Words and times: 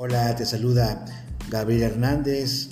Hola, 0.00 0.36
te 0.36 0.46
saluda 0.46 1.04
Gabriel 1.50 1.82
Hernández, 1.82 2.68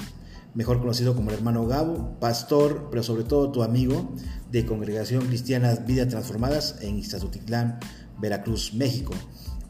mejor 0.55 0.79
conocido 0.79 1.17
como 1.17 1.31
el 1.31 1.37
hermano 1.39 1.67
Gabo, 1.67 2.21
pastor, 2.21 2.87
pero 2.89 3.03
sobre 3.03 3.25
todo 3.25 3.51
tu 3.51 3.65
amigo 3.65 4.15
de 4.53 4.65
Congregación 4.65 5.27
Cristiana 5.27 5.75
Vidas 5.75 6.07
Transformadas 6.07 6.77
en 6.83 7.01
Iztazutitlán, 7.01 7.81
Veracruz, 8.21 8.75
México, 8.75 9.13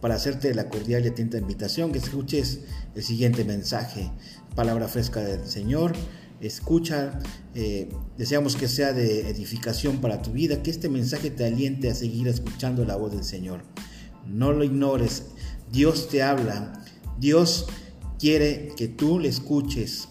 para 0.02 0.16
hacerte 0.16 0.54
la 0.54 0.68
cordial 0.68 1.06
y 1.06 1.08
atenta 1.08 1.38
invitación 1.38 1.92
que 1.92 1.98
escuches 1.98 2.60
el 2.94 3.02
siguiente 3.02 3.42
mensaje, 3.42 4.12
palabra 4.54 4.86
fresca 4.86 5.20
del 5.20 5.46
Señor. 5.46 5.94
Escucha, 6.42 7.20
eh, 7.54 7.88
deseamos 8.18 8.54
que 8.56 8.68
sea 8.68 8.92
de 8.92 9.30
edificación 9.30 10.02
para 10.02 10.20
tu 10.20 10.32
vida, 10.32 10.62
que 10.62 10.70
este 10.70 10.90
mensaje 10.90 11.30
te 11.30 11.46
aliente 11.46 11.88
a 11.88 11.94
seguir 11.94 12.28
escuchando 12.28 12.84
la 12.84 12.96
voz 12.96 13.12
del 13.12 13.24
Señor. 13.24 13.62
No 14.26 14.52
lo 14.52 14.62
ignores, 14.62 15.28
Dios 15.72 16.10
te 16.10 16.22
habla 16.22 16.82
Dios 17.18 17.66
quiere 18.18 18.68
que 18.76 18.88
tú 18.88 19.18
le 19.18 19.28
escuches. 19.28 20.08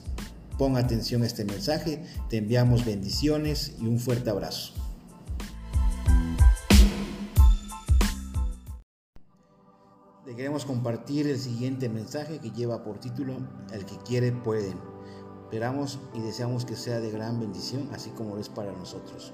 Pon 0.58 0.76
atención 0.76 1.22
a 1.22 1.28
este 1.28 1.46
mensaje. 1.46 2.04
Te 2.30 2.38
enviamos 2.38 2.86
bendiciones 2.86 3.76
y 3.80 3.86
un 3.86 4.00
fuerte 4.00 4.32
abrazo. 4.32 4.74
Te 10.26 10.36
queremos 10.36 10.66
compartir 10.66 11.28
el 11.28 11.38
siguiente 11.38 11.90
mensaje 11.90 12.40
que 12.40 12.50
lleva 12.50 12.84
por 12.84 13.00
título 13.00 13.38
El 13.72 13.86
que 13.86 13.98
quiere 13.98 14.32
puede. 14.32 14.74
Esperamos 15.44 16.00
y 16.16 16.22
deseamos 16.22 16.66
que 16.66 16.76
sea 16.76 17.00
de 17.00 17.12
gran 17.12 17.40
bendición, 17.40 17.88
así 17.94 18.10
como 18.10 18.34
lo 18.34 18.42
es 18.42 18.50
para 18.50 18.72
nosotros. 18.72 19.32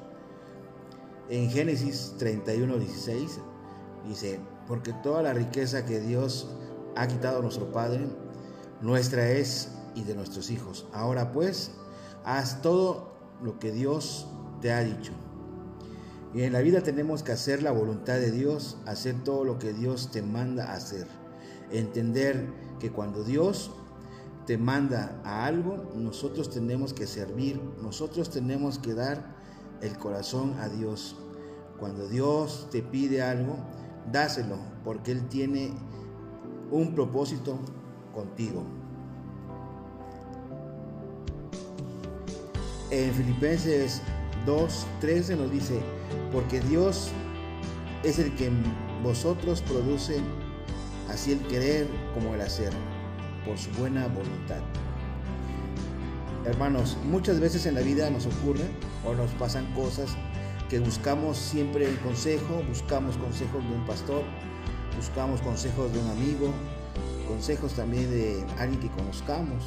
En 1.30 1.50
Génesis 1.50 2.16
31, 2.18 2.78
16 2.78 3.40
dice, 4.06 4.42
porque 4.68 4.92
toda 4.92 5.24
la 5.24 5.34
riqueza 5.34 5.85
que 5.85 6.02
Dios 6.02 6.50
ha 6.96 7.08
quitado 7.08 7.42
nuestro 7.42 7.72
Padre, 7.72 8.08
nuestra 8.82 9.30
es 9.30 9.70
y 9.96 10.04
de 10.04 10.16
nuestros 10.16 10.50
hijos. 10.52 10.86
Ahora 10.94 11.32
pues, 11.32 11.72
haz 12.24 12.62
todo 12.62 13.14
lo 13.42 13.60
que 13.60 13.72
Dios 13.72 14.28
te 14.62 14.72
ha 14.72 14.84
dicho. 14.84 15.14
Y 16.34 16.44
en 16.44 16.54
la 16.54 16.62
vida 16.62 16.82
tenemos 16.82 17.24
que 17.24 17.34
hacer 17.34 17.62
la 17.62 17.72
voluntad 17.72 18.14
de 18.14 18.32
Dios, 18.32 18.78
hacer 18.86 19.16
todo 19.24 19.44
lo 19.44 19.60
que 19.60 19.74
Dios 19.74 20.12
te 20.12 20.22
manda 20.22 20.74
hacer. 20.74 21.08
Entender 21.72 22.48
que 22.80 22.92
cuando 22.92 23.24
Dios 23.24 23.72
te 24.46 24.58
manda 24.58 25.20
a 25.24 25.46
algo, 25.46 25.92
nosotros 25.96 26.50
tenemos 26.50 26.94
que 26.94 27.06
servir, 27.06 27.62
nosotros 27.82 28.30
tenemos 28.30 28.80
que 28.80 28.94
dar 28.94 29.36
el 29.82 29.98
corazón 29.98 30.56
a 30.60 30.70
Dios. 30.70 31.18
Cuando 31.80 32.08
Dios 32.08 32.68
te 32.72 32.82
pide 32.82 33.22
algo, 33.22 33.58
dáselo, 34.12 34.58
porque 34.84 35.12
Él 35.12 35.28
tiene 35.28 35.74
un 36.72 36.96
propósito 36.96 37.60
contigo. 38.14 38.64
En 42.90 43.13
Filipenses 43.13 44.02
2.13 44.46 45.38
nos 45.38 45.52
dice, 45.52 45.80
porque 46.32 46.60
Dios 46.62 47.12
es 48.04 48.20
el 48.20 48.34
que 48.36 48.48
en 48.48 48.63
vosotros 49.04 49.62
produce 49.62 50.20
así 51.10 51.34
el 51.34 51.40
querer 51.48 51.88
como 52.13 52.34
el 52.34 52.41
hacer, 52.41 52.72
por 53.46 53.58
su 53.58 53.70
buena 53.72 54.08
voluntad. 54.08 54.62
Hermanos, 56.46 56.98
muchas 57.06 57.40
veces 57.40 57.66
en 57.66 57.76
la 57.76 57.82
vida 57.82 58.10
nos 58.10 58.26
ocurre 58.26 58.66
o 59.06 59.13
nos 59.13 59.30
pasan 59.32 59.72
cosas 59.74 60.16
que 60.70 60.80
buscamos 60.80 61.38
siempre 61.38 61.85
el 61.85 61.98
consejo, 62.00 62.63
buscamos 62.68 63.18
consejos 63.18 63.63
de 63.63 63.76
un 63.76 63.85
pastor, 63.85 64.24
buscamos 64.96 65.42
consejos 65.42 65.92
de 65.94 66.00
un 66.00 66.09
amigo, 66.09 66.52
consejos 67.28 67.74
también 67.74 68.09
de 68.09 68.46
alguien 68.58 68.80
que 68.80 68.90
conozcamos, 68.90 69.63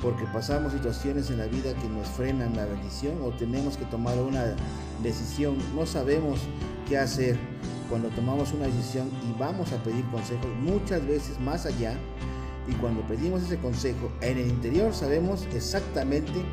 porque 0.00 0.24
pasamos 0.32 0.72
situaciones 0.72 1.30
en 1.30 1.38
la 1.38 1.46
vida 1.46 1.74
que 1.74 1.88
nos 1.88 2.08
frenan 2.08 2.56
la 2.56 2.64
bendición 2.64 3.20
o 3.22 3.30
tenemos 3.30 3.76
que 3.76 3.84
tomar 3.86 4.18
una 4.18 4.56
decisión, 5.02 5.56
no 5.74 5.86
sabemos 5.86 6.40
qué 6.88 6.98
hacer 6.98 7.38
cuando 7.88 8.08
tomamos 8.10 8.52
una 8.52 8.66
decisión 8.66 9.10
y 9.28 9.38
vamos 9.38 9.72
a 9.72 9.82
pedir 9.82 10.04
consejos 10.06 10.46
muchas 10.60 11.06
veces 11.06 11.38
más 11.40 11.66
allá 11.66 11.94
y 12.68 12.72
cuando 12.74 13.02
pedimos 13.02 13.42
ese 13.42 13.58
consejo 13.58 14.10
en 14.20 14.38
el 14.38 14.48
interior 14.48 14.94
sabemos 14.94 15.46
exactamente 15.54 16.44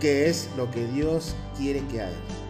qué 0.00 0.28
es 0.28 0.50
lo 0.56 0.70
que 0.70 0.86
Dios 0.88 1.34
quiere 1.56 1.80
que 1.86 2.02
haga. 2.02 2.45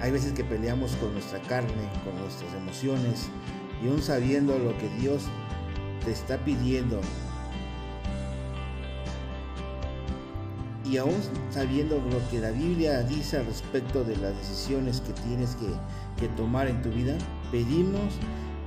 Hay 0.00 0.10
veces 0.10 0.32
que 0.32 0.44
peleamos 0.44 0.92
con 0.96 1.12
nuestra 1.12 1.40
carne, 1.42 1.90
con 2.04 2.18
nuestras 2.20 2.52
emociones, 2.54 3.28
y 3.82 3.88
aún 3.88 4.02
sabiendo 4.02 4.58
lo 4.58 4.76
que 4.78 4.88
Dios 5.00 5.24
te 6.04 6.12
está 6.12 6.38
pidiendo, 6.38 7.00
y 10.84 10.98
aún 10.98 11.16
sabiendo 11.50 11.96
lo 11.96 12.30
que 12.30 12.38
la 12.38 12.50
Biblia 12.50 13.02
dice 13.02 13.38
al 13.38 13.46
respecto 13.46 14.04
de 14.04 14.16
las 14.16 14.36
decisiones 14.36 15.00
que 15.00 15.12
tienes 15.12 15.56
que, 15.56 15.66
que 16.20 16.28
tomar 16.34 16.68
en 16.68 16.80
tu 16.82 16.90
vida, 16.90 17.16
pedimos 17.50 18.14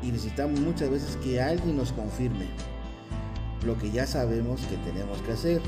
y 0.02 0.12
necesitamos 0.12 0.60
muchas 0.60 0.90
veces 0.90 1.18
que 1.18 1.42
alguien 1.42 1.78
nos 1.78 1.92
confirme 1.92 2.46
lo 3.66 3.78
que 3.78 3.92
ya 3.92 4.08
sabemos 4.08 4.62
que 4.62 4.78
tenemos 4.78 5.22
que 5.22 5.32
hacer. 5.32 5.62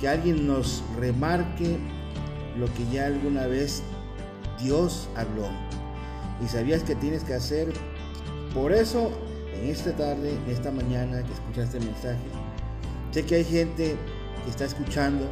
Que 0.00 0.08
alguien 0.08 0.46
nos 0.46 0.82
remarque 0.98 1.78
lo 2.58 2.66
que 2.74 2.86
ya 2.92 3.06
alguna 3.06 3.46
vez 3.46 3.82
Dios 4.60 5.08
habló 5.16 5.48
y 6.44 6.48
sabías 6.48 6.82
que 6.82 6.94
tienes 6.94 7.24
que 7.24 7.34
hacer. 7.34 7.72
Por 8.54 8.72
eso, 8.72 9.10
en 9.54 9.68
esta 9.68 9.92
tarde, 9.92 10.30
en 10.30 10.50
esta 10.50 10.70
mañana 10.70 11.22
que 11.22 11.32
escuchaste 11.32 11.78
el 11.78 11.86
mensaje, 11.86 12.18
sé 13.10 13.24
que 13.24 13.36
hay 13.36 13.44
gente 13.44 13.96
que 14.44 14.50
está 14.50 14.64
escuchando. 14.64 15.26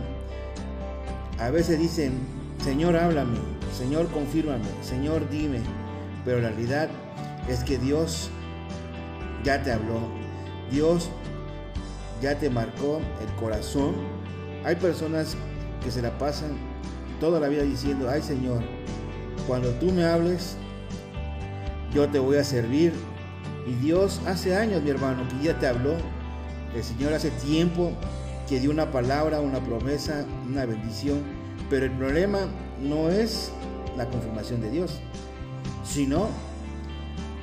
A 1.38 1.50
veces 1.50 1.78
dicen, 1.78 2.12
Señor, 2.62 2.96
háblame, 2.96 3.38
Señor, 3.76 4.08
confírmame, 4.08 4.64
Señor, 4.82 5.28
dime. 5.30 5.60
Pero 6.24 6.40
la 6.40 6.50
realidad 6.50 6.88
es 7.48 7.64
que 7.64 7.78
Dios 7.78 8.30
ya 9.44 9.62
te 9.62 9.72
habló. 9.72 10.00
Dios 10.70 11.10
ya 12.22 12.38
te 12.38 12.48
marcó 12.48 13.00
el 13.20 13.34
corazón. 13.40 13.94
Hay 14.64 14.76
personas 14.76 15.36
que 15.82 15.90
se 15.90 16.00
la 16.00 16.16
pasan 16.18 16.56
toda 17.20 17.40
la 17.40 17.48
vida 17.48 17.62
diciendo, 17.62 18.08
ay 18.08 18.22
Señor, 18.22 18.62
cuando 19.46 19.70
tú 19.72 19.92
me 19.92 20.04
hables, 20.04 20.56
yo 21.94 22.08
te 22.08 22.18
voy 22.18 22.36
a 22.36 22.44
servir. 22.44 22.92
Y 23.66 23.74
Dios 23.74 24.20
hace 24.26 24.56
años, 24.56 24.82
mi 24.82 24.90
hermano, 24.90 25.22
que 25.28 25.46
ya 25.46 25.58
te 25.58 25.66
habló. 25.66 25.94
El 26.74 26.82
Señor 26.82 27.12
hace 27.12 27.30
tiempo 27.30 27.92
que 28.48 28.60
dio 28.60 28.70
una 28.70 28.90
palabra, 28.90 29.40
una 29.40 29.60
promesa, 29.60 30.24
una 30.48 30.66
bendición. 30.66 31.22
Pero 31.70 31.86
el 31.86 31.92
problema 31.92 32.40
no 32.80 33.08
es 33.08 33.52
la 33.96 34.06
confirmación 34.06 34.60
de 34.60 34.70
Dios, 34.70 35.00
sino 35.84 36.28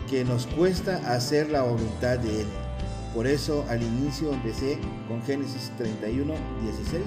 que 0.09 0.25
nos 0.25 0.47
cuesta 0.47 0.97
hacer 1.13 1.49
la 1.49 1.61
voluntad 1.61 2.17
de 2.19 2.41
Él. 2.41 2.47
Por 3.13 3.27
eso 3.27 3.65
al 3.69 3.81
inicio 3.81 4.33
empecé 4.33 4.77
con 5.07 5.21
Génesis 5.23 5.71
31, 5.77 6.33
16, 6.63 7.03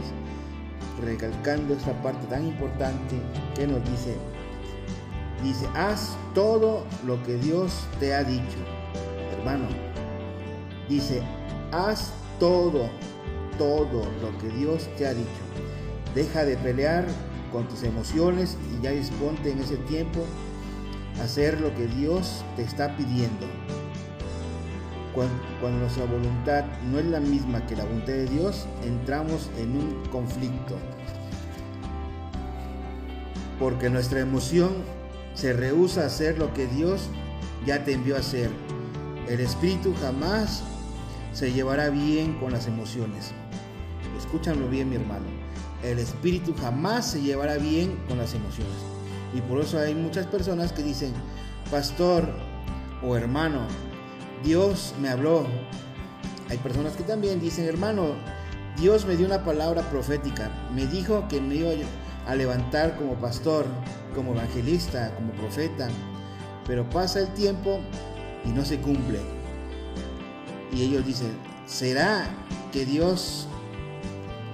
recalcando 1.04 1.74
esta 1.74 1.92
parte 2.02 2.26
tan 2.26 2.46
importante 2.46 3.16
que 3.54 3.66
nos 3.66 3.84
dice, 3.88 4.16
Dice, 5.42 5.66
haz 5.74 6.16
todo 6.34 6.84
lo 7.04 7.22
que 7.24 7.36
Dios 7.36 7.72
te 7.98 8.14
ha 8.14 8.22
dicho. 8.22 8.58
Hermano, 9.32 9.66
dice, 10.88 11.22
haz 11.72 12.12
todo, 12.38 12.88
todo 13.58 14.04
lo 14.20 14.38
que 14.38 14.48
Dios 14.50 14.88
te 14.96 15.06
ha 15.06 15.14
dicho. 15.14 15.28
Deja 16.14 16.44
de 16.44 16.56
pelear 16.56 17.06
con 17.50 17.68
tus 17.68 17.82
emociones 17.82 18.56
y 18.72 18.82
ya 18.82 18.92
disponte 18.92 19.50
en 19.50 19.58
ese 19.58 19.76
tiempo 19.78 20.24
a 21.18 21.24
hacer 21.24 21.60
lo 21.60 21.74
que 21.74 21.86
Dios 21.86 22.44
te 22.56 22.62
está 22.62 22.96
pidiendo. 22.96 23.46
Cuando, 25.14 25.78
nuestra 25.78 26.06
voluntad 26.06 26.64
no 26.90 26.98
es 26.98 27.06
la 27.06 27.20
misma 27.20 27.66
que 27.66 27.76
la 27.76 27.84
voluntad 27.84 28.14
de 28.14 28.26
Dios, 28.26 28.66
entramos 28.84 29.50
en 29.58 29.76
un 29.76 30.02
conflicto. 30.10 30.76
Porque 33.58 33.90
nuestra 33.90 34.20
emoción 34.20 34.70
se 35.34 35.52
rehúsa 35.52 36.02
a 36.02 36.06
hacer 36.06 36.38
lo 36.38 36.52
que 36.54 36.66
Dios 36.66 37.08
ya 37.66 37.84
te 37.84 37.92
envió 37.92 38.16
a 38.16 38.20
hacer. 38.20 38.50
El 39.28 39.40
espíritu 39.40 39.94
jamás 40.00 40.62
se 41.32 41.52
llevará 41.52 41.90
bien 41.90 42.38
con 42.38 42.52
las 42.52 42.66
emociones. 42.66 43.32
Escúchalo 44.18 44.68
bien, 44.68 44.90
mi 44.90 44.96
hermano. 44.96 45.26
El 45.82 45.98
espíritu 45.98 46.54
jamás 46.54 47.10
se 47.10 47.22
llevará 47.22 47.56
bien 47.56 47.98
con 48.08 48.18
las 48.18 48.34
emociones. 48.34 48.74
Y 49.34 49.40
por 49.40 49.60
eso 49.60 49.78
hay 49.78 49.94
muchas 49.94 50.26
personas 50.26 50.72
que 50.72 50.82
dicen, 50.82 51.12
pastor 51.70 52.28
o 53.02 53.16
hermano, 53.16 53.66
Dios 54.44 54.94
me 55.00 55.08
habló. 55.08 55.46
Hay 56.50 56.58
personas 56.58 56.94
que 56.94 57.02
también 57.02 57.40
dicen, 57.40 57.66
hermano, 57.66 58.14
Dios 58.76 59.06
me 59.06 59.16
dio 59.16 59.26
una 59.26 59.44
palabra 59.44 59.82
profética. 59.90 60.50
Me 60.74 60.86
dijo 60.86 61.26
que 61.28 61.40
me 61.40 61.56
iba 61.56 61.70
a 62.26 62.34
levantar 62.34 62.96
como 62.96 63.14
pastor, 63.14 63.66
como 64.12 64.32
evangelista, 64.32 65.14
como 65.14 65.32
profeta, 65.32 65.88
pero 66.66 66.88
pasa 66.88 67.20
el 67.20 67.28
tiempo 67.34 67.80
y 68.44 68.48
no 68.50 68.64
se 68.64 68.78
cumple. 68.78 69.20
y 70.72 70.82
ellos 70.82 71.04
dicen, 71.04 71.36
¿será 71.66 72.24
que 72.72 72.86
Dios 72.86 73.46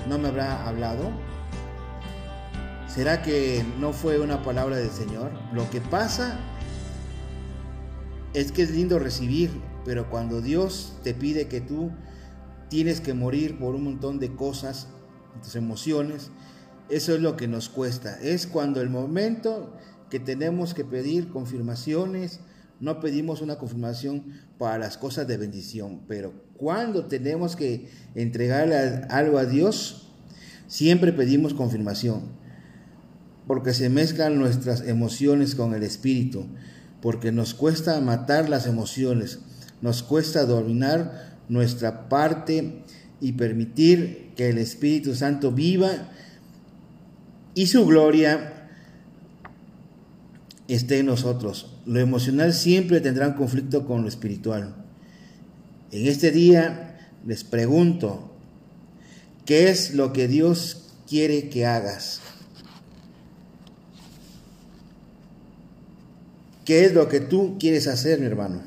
no 0.08 0.18
me 0.18 0.28
habrá 0.28 0.66
hablado? 0.66 1.10
¿Será 2.88 3.22
que 3.22 3.64
no 3.78 3.92
fue 3.92 4.18
una 4.18 4.42
palabra 4.42 4.76
del 4.76 4.90
Señor? 4.90 5.30
Lo 5.52 5.70
que 5.70 5.80
pasa 5.80 6.40
es 8.34 8.50
que 8.50 8.62
es 8.62 8.70
lindo 8.70 8.98
recibir, 8.98 9.50
pero 9.84 10.10
cuando 10.10 10.40
Dios 10.40 10.96
te 11.04 11.14
pide 11.14 11.46
que 11.48 11.60
tú 11.60 11.92
tienes 12.68 13.00
que 13.00 13.14
morir 13.14 13.58
por 13.58 13.74
un 13.74 13.84
montón 13.84 14.18
de 14.18 14.34
cosas, 14.34 14.88
tus 15.42 15.54
emociones, 15.54 16.30
eso 16.90 17.14
es 17.14 17.20
lo 17.20 17.36
que 17.36 17.48
nos 17.48 17.68
cuesta. 17.68 18.18
Es 18.20 18.46
cuando 18.46 18.80
el 18.80 18.90
momento 18.90 19.74
que 20.10 20.20
tenemos 20.20 20.74
que 20.74 20.84
pedir 20.84 21.28
confirmaciones, 21.28 22.40
no 22.80 23.00
pedimos 23.00 23.42
una 23.42 23.56
confirmación 23.56 24.24
para 24.56 24.78
las 24.78 24.96
cosas 24.96 25.26
de 25.26 25.36
bendición, 25.36 26.02
pero 26.06 26.32
cuando 26.56 27.06
tenemos 27.06 27.56
que 27.56 27.90
entregarle 28.14 28.76
algo 29.10 29.38
a 29.38 29.44
Dios, 29.44 30.08
siempre 30.66 31.12
pedimos 31.12 31.54
confirmación, 31.54 32.22
porque 33.46 33.74
se 33.74 33.88
mezclan 33.88 34.38
nuestras 34.38 34.82
emociones 34.82 35.54
con 35.54 35.74
el 35.74 35.82
espíritu, 35.82 36.46
porque 37.02 37.32
nos 37.32 37.54
cuesta 37.54 38.00
matar 38.00 38.48
las 38.48 38.66
emociones, 38.66 39.40
nos 39.82 40.02
cuesta 40.02 40.44
dominar 40.44 41.36
nuestra 41.48 42.08
parte 42.08 42.84
y 43.20 43.32
permitir 43.32 44.32
que 44.36 44.50
el 44.50 44.58
Espíritu 44.58 45.14
Santo 45.14 45.50
viva 45.50 45.90
y 47.58 47.66
su 47.66 47.84
gloria 47.86 48.68
esté 50.68 51.00
en 51.00 51.06
nosotros. 51.06 51.74
Lo 51.86 51.98
emocional 51.98 52.54
siempre 52.54 53.00
tendrá 53.00 53.26
un 53.26 53.34
conflicto 53.34 53.84
con 53.84 54.02
lo 54.02 54.08
espiritual. 54.08 54.76
En 55.90 56.06
este 56.06 56.30
día 56.30 57.10
les 57.26 57.42
pregunto, 57.42 58.32
¿qué 59.44 59.70
es 59.70 59.92
lo 59.92 60.12
que 60.12 60.28
Dios 60.28 60.84
quiere 61.08 61.48
que 61.48 61.66
hagas? 61.66 62.20
¿Qué 66.64 66.84
es 66.84 66.94
lo 66.94 67.08
que 67.08 67.18
tú 67.18 67.56
quieres 67.58 67.88
hacer, 67.88 68.20
mi 68.20 68.26
hermano? 68.26 68.62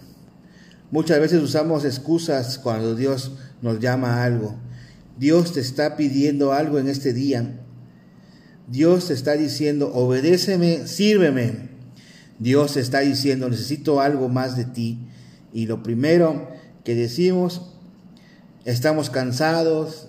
Muchas 0.91 1.21
veces 1.21 1.41
usamos 1.41 1.85
excusas 1.85 2.59
cuando 2.59 2.93
Dios 2.93 3.37
nos 3.61 3.79
llama 3.79 4.15
a 4.15 4.25
algo. 4.25 4.57
Dios 5.17 5.53
te 5.53 5.61
está 5.61 5.95
pidiendo 5.95 6.51
algo 6.51 6.77
en 6.77 6.89
este 6.89 7.13
día. 7.13 7.60
Dios 8.67 9.07
te 9.07 9.13
está 9.13 9.33
diciendo, 9.33 9.91
obedéceme, 9.93 10.87
sírveme. 10.87 11.69
Dios 12.39 12.77
está 12.77 12.99
diciendo, 12.99 13.49
necesito 13.49 14.01
algo 14.01 14.29
más 14.29 14.55
de 14.55 14.65
ti. 14.65 14.99
Y 15.53 15.67
lo 15.67 15.83
primero 15.83 16.47
que 16.83 16.95
decimos, 16.95 17.73
estamos 18.65 19.09
cansados, 19.09 20.07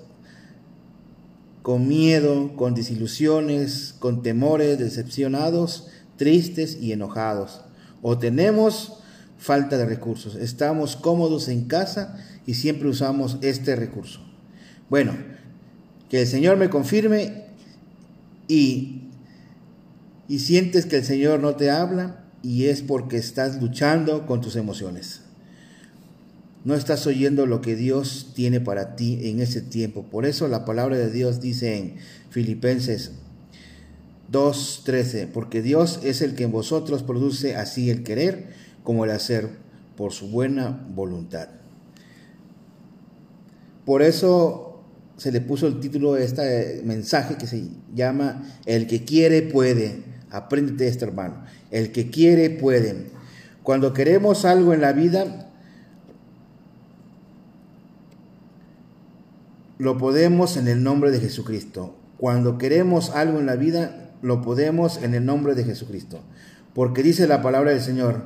con 1.63 1.87
miedo, 1.87 2.57
con 2.57 2.75
desilusiones, 2.75 3.95
con 3.99 4.23
temores, 4.23 4.79
decepcionados, 4.79 5.89
tristes 6.17 6.77
y 6.81 6.93
enojados. 6.93 7.63
O 8.03 8.19
tenemos 8.19 8.99
falta 9.39 9.77
de 9.77 9.87
recursos. 9.87 10.35
Estamos 10.37 10.97
cómodos 10.97 11.49
en 11.49 11.65
casa 11.65 12.17
y 12.47 12.55
siempre 12.55 12.89
usamos 12.89 13.39
este 13.43 13.77
recurso. 13.77 14.21
Bueno, 14.91 15.15
que 16.09 16.23
el 16.23 16.27
Señor 16.27 16.57
me 16.57 16.69
confirme 16.69 17.42
y, 18.53 19.09
y 20.29 20.41
sientes 20.41 20.85
que 20.85 20.97
el 20.97 21.05
Señor 21.05 21.41
no 21.41 21.57
te 21.57 21.71
habla, 21.71 22.23
y 22.43 22.67
es 22.67 22.83
porque 22.83 23.17
estás 23.17 23.63
luchando 23.63 24.27
con 24.27 24.43
tus 24.43 24.57
emociones. 24.57 25.23
No 26.65 26.75
estás 26.75 27.07
oyendo 27.07 27.47
lo 27.47 27.63
que 27.63 27.77
Dios 27.77 28.33
tiene 28.35 28.61
para 28.61 28.95
ti 28.95 29.21
en 29.23 29.41
ese 29.41 29.63
tiempo. 29.63 30.03
Por 30.05 30.27
eso 30.27 30.49
la 30.49 30.67
palabra 30.67 30.99
de 30.99 31.11
Dios 31.11 31.41
dice 31.41 31.79
en 31.79 31.95
Filipenses 32.29 33.13
2.13, 34.31 35.29
porque 35.29 35.63
Dios 35.63 36.01
es 36.05 36.21
el 36.21 36.35
que 36.35 36.45
en 36.45 36.53
vosotros 36.53 37.03
produce 37.03 37.57
así 37.57 37.89
el 37.89 38.03
querer 38.03 38.51
como 38.85 39.05
el 39.05 39.13
hacer 39.13 39.49
por 39.97 40.13
su 40.13 40.29
buena 40.29 40.87
voluntad. 40.95 41.49
Por 43.87 44.03
eso 44.03 44.72
se 45.17 45.33
le 45.33 45.41
puso 45.41 45.67
el 45.67 45.81
título 45.81 46.15
de 46.15 46.25
este 46.25 46.83
mensaje 46.85 47.37
que 47.37 47.47
se 47.47 47.69
llama 47.95 48.43
El 48.67 48.87
que 48.87 49.05
quiere 49.05 49.43
puede. 49.43 50.03
Apréndete 50.31 50.89
esto, 50.89 51.05
hermano. 51.05 51.45
El 51.71 51.93
que 51.93 52.11
quiere 52.11 52.51
puede. 52.51 53.07
Cuando 53.63 53.93
queremos 53.93 54.45
algo 54.45 54.73
en 54.73 54.81
la 54.81 54.93
vida, 54.93 55.51
lo 59.79 59.99
podemos 59.99 60.57
en 60.57 60.69
el 60.69 60.83
nombre 60.83 61.11
de 61.11 61.21
Jesucristo. 61.21 61.97
Cuando 62.17 62.57
queremos 62.59 63.11
algo 63.11 63.39
en 63.39 63.47
la 63.47 63.57
vida, 63.57 64.11
lo 64.23 64.41
podemos 64.43 65.03
en 65.03 65.15
el 65.15 65.25
nombre 65.25 65.55
de 65.55 65.65
Jesucristo. 65.65 66.21
Porque 66.75 67.03
dice 67.03 67.27
la 67.27 67.43
palabra 67.43 67.73
del 67.73 67.81
Señor, 67.81 68.25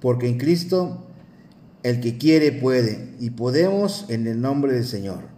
porque 0.00 0.28
en 0.28 0.38
Cristo 0.38 1.06
el 1.82 2.00
que 2.00 2.18
quiere 2.18 2.52
puede, 2.52 3.14
y 3.18 3.30
podemos 3.30 4.06
en 4.08 4.26
el 4.26 4.40
nombre 4.40 4.72
del 4.72 4.84
Señor. 4.84 5.37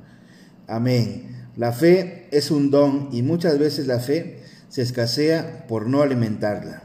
Amén. 0.70 1.48
La 1.56 1.72
fe 1.72 2.28
es 2.30 2.52
un 2.52 2.70
don 2.70 3.08
y 3.10 3.22
muchas 3.22 3.58
veces 3.58 3.88
la 3.88 3.98
fe 3.98 4.38
se 4.68 4.82
escasea 4.82 5.66
por 5.66 5.88
no 5.88 6.00
alimentarla. 6.00 6.84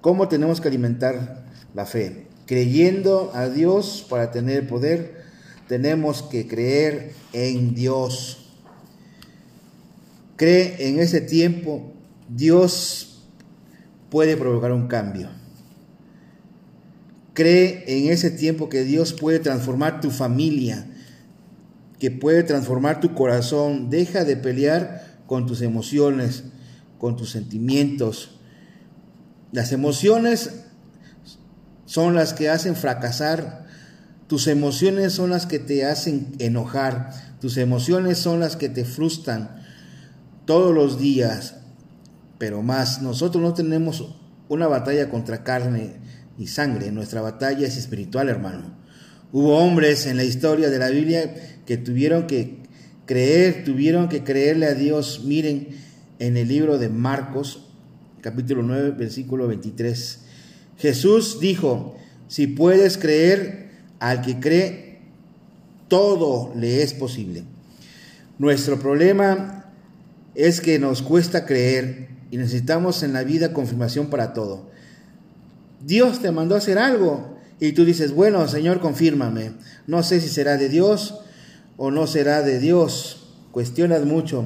¿Cómo 0.00 0.26
tenemos 0.26 0.60
que 0.60 0.66
alimentar 0.66 1.46
la 1.72 1.86
fe? 1.86 2.26
Creyendo 2.46 3.30
a 3.32 3.48
Dios 3.48 4.04
para 4.10 4.32
tener 4.32 4.66
poder, 4.66 5.22
tenemos 5.68 6.24
que 6.24 6.48
creer 6.48 7.12
en 7.32 7.76
Dios. 7.76 8.50
Cree 10.34 10.88
en 10.88 10.98
ese 10.98 11.20
tiempo, 11.20 11.92
Dios 12.28 13.22
puede 14.10 14.36
provocar 14.36 14.72
un 14.72 14.88
cambio. 14.88 15.28
Cree 17.34 17.84
en 17.86 18.10
ese 18.10 18.32
tiempo 18.32 18.68
que 18.68 18.82
Dios 18.82 19.12
puede 19.12 19.38
transformar 19.38 20.00
tu 20.00 20.10
familia, 20.10 20.88
que 21.98 22.10
puede 22.10 22.42
transformar 22.42 23.00
tu 23.00 23.14
corazón. 23.14 23.90
Deja 23.90 24.24
de 24.24 24.36
pelear 24.36 25.20
con 25.26 25.46
tus 25.46 25.62
emociones, 25.62 26.44
con 26.98 27.16
tus 27.16 27.30
sentimientos. 27.30 28.38
Las 29.52 29.72
emociones 29.72 30.64
son 31.84 32.14
las 32.14 32.34
que 32.34 32.50
hacen 32.50 32.76
fracasar, 32.76 33.64
tus 34.26 34.48
emociones 34.48 35.12
son 35.12 35.30
las 35.30 35.46
que 35.46 35.58
te 35.58 35.86
hacen 35.86 36.32
enojar, 36.40 37.10
tus 37.40 37.56
emociones 37.56 38.18
son 38.18 38.40
las 38.40 38.56
que 38.56 38.68
te 38.68 38.84
frustran 38.84 39.62
todos 40.46 40.74
los 40.74 40.98
días, 40.98 41.54
pero 42.38 42.62
más, 42.62 43.02
nosotros 43.02 43.42
no 43.42 43.54
tenemos 43.54 44.04
una 44.48 44.66
batalla 44.66 45.08
contra 45.08 45.44
carne 45.44 45.94
y 46.38 46.48
sangre, 46.48 46.90
nuestra 46.90 47.20
batalla 47.20 47.66
es 47.66 47.76
espiritual, 47.76 48.28
hermano. 48.28 48.76
Hubo 49.32 49.58
hombres 49.58 50.06
en 50.06 50.16
la 50.16 50.24
historia 50.24 50.70
de 50.70 50.78
la 50.78 50.88
Biblia 50.88 51.55
que 51.66 51.76
tuvieron 51.76 52.26
que 52.26 52.56
creer, 53.04 53.64
tuvieron 53.64 54.08
que 54.08 54.24
creerle 54.24 54.66
a 54.66 54.74
Dios. 54.74 55.22
Miren 55.24 55.68
en 56.18 56.36
el 56.36 56.48
libro 56.48 56.78
de 56.78 56.88
Marcos, 56.88 57.64
capítulo 58.20 58.62
9, 58.62 58.92
versículo 58.92 59.48
23. 59.48 60.20
Jesús 60.78 61.38
dijo, 61.40 61.96
si 62.28 62.46
puedes 62.46 62.96
creer, 62.96 63.66
al 63.98 64.22
que 64.22 64.40
cree, 64.40 64.98
todo 65.88 66.52
le 66.54 66.82
es 66.82 66.92
posible. 66.94 67.44
Nuestro 68.38 68.78
problema 68.78 69.72
es 70.34 70.60
que 70.60 70.78
nos 70.78 71.02
cuesta 71.02 71.46
creer 71.46 72.08
y 72.30 72.36
necesitamos 72.36 73.02
en 73.02 73.12
la 73.12 73.24
vida 73.24 73.52
confirmación 73.52 74.08
para 74.08 74.32
todo. 74.34 74.70
Dios 75.84 76.20
te 76.20 76.30
mandó 76.30 76.54
a 76.54 76.58
hacer 76.58 76.78
algo 76.78 77.38
y 77.58 77.72
tú 77.72 77.84
dices, 77.84 78.12
bueno, 78.12 78.46
Señor, 78.48 78.80
confírmame. 78.80 79.52
No 79.86 80.02
sé 80.02 80.20
si 80.20 80.28
será 80.28 80.56
de 80.56 80.68
Dios 80.68 81.20
o 81.76 81.90
no 81.90 82.06
será 82.06 82.42
de 82.42 82.58
Dios. 82.58 83.34
Cuestionas 83.52 84.04
mucho. 84.04 84.44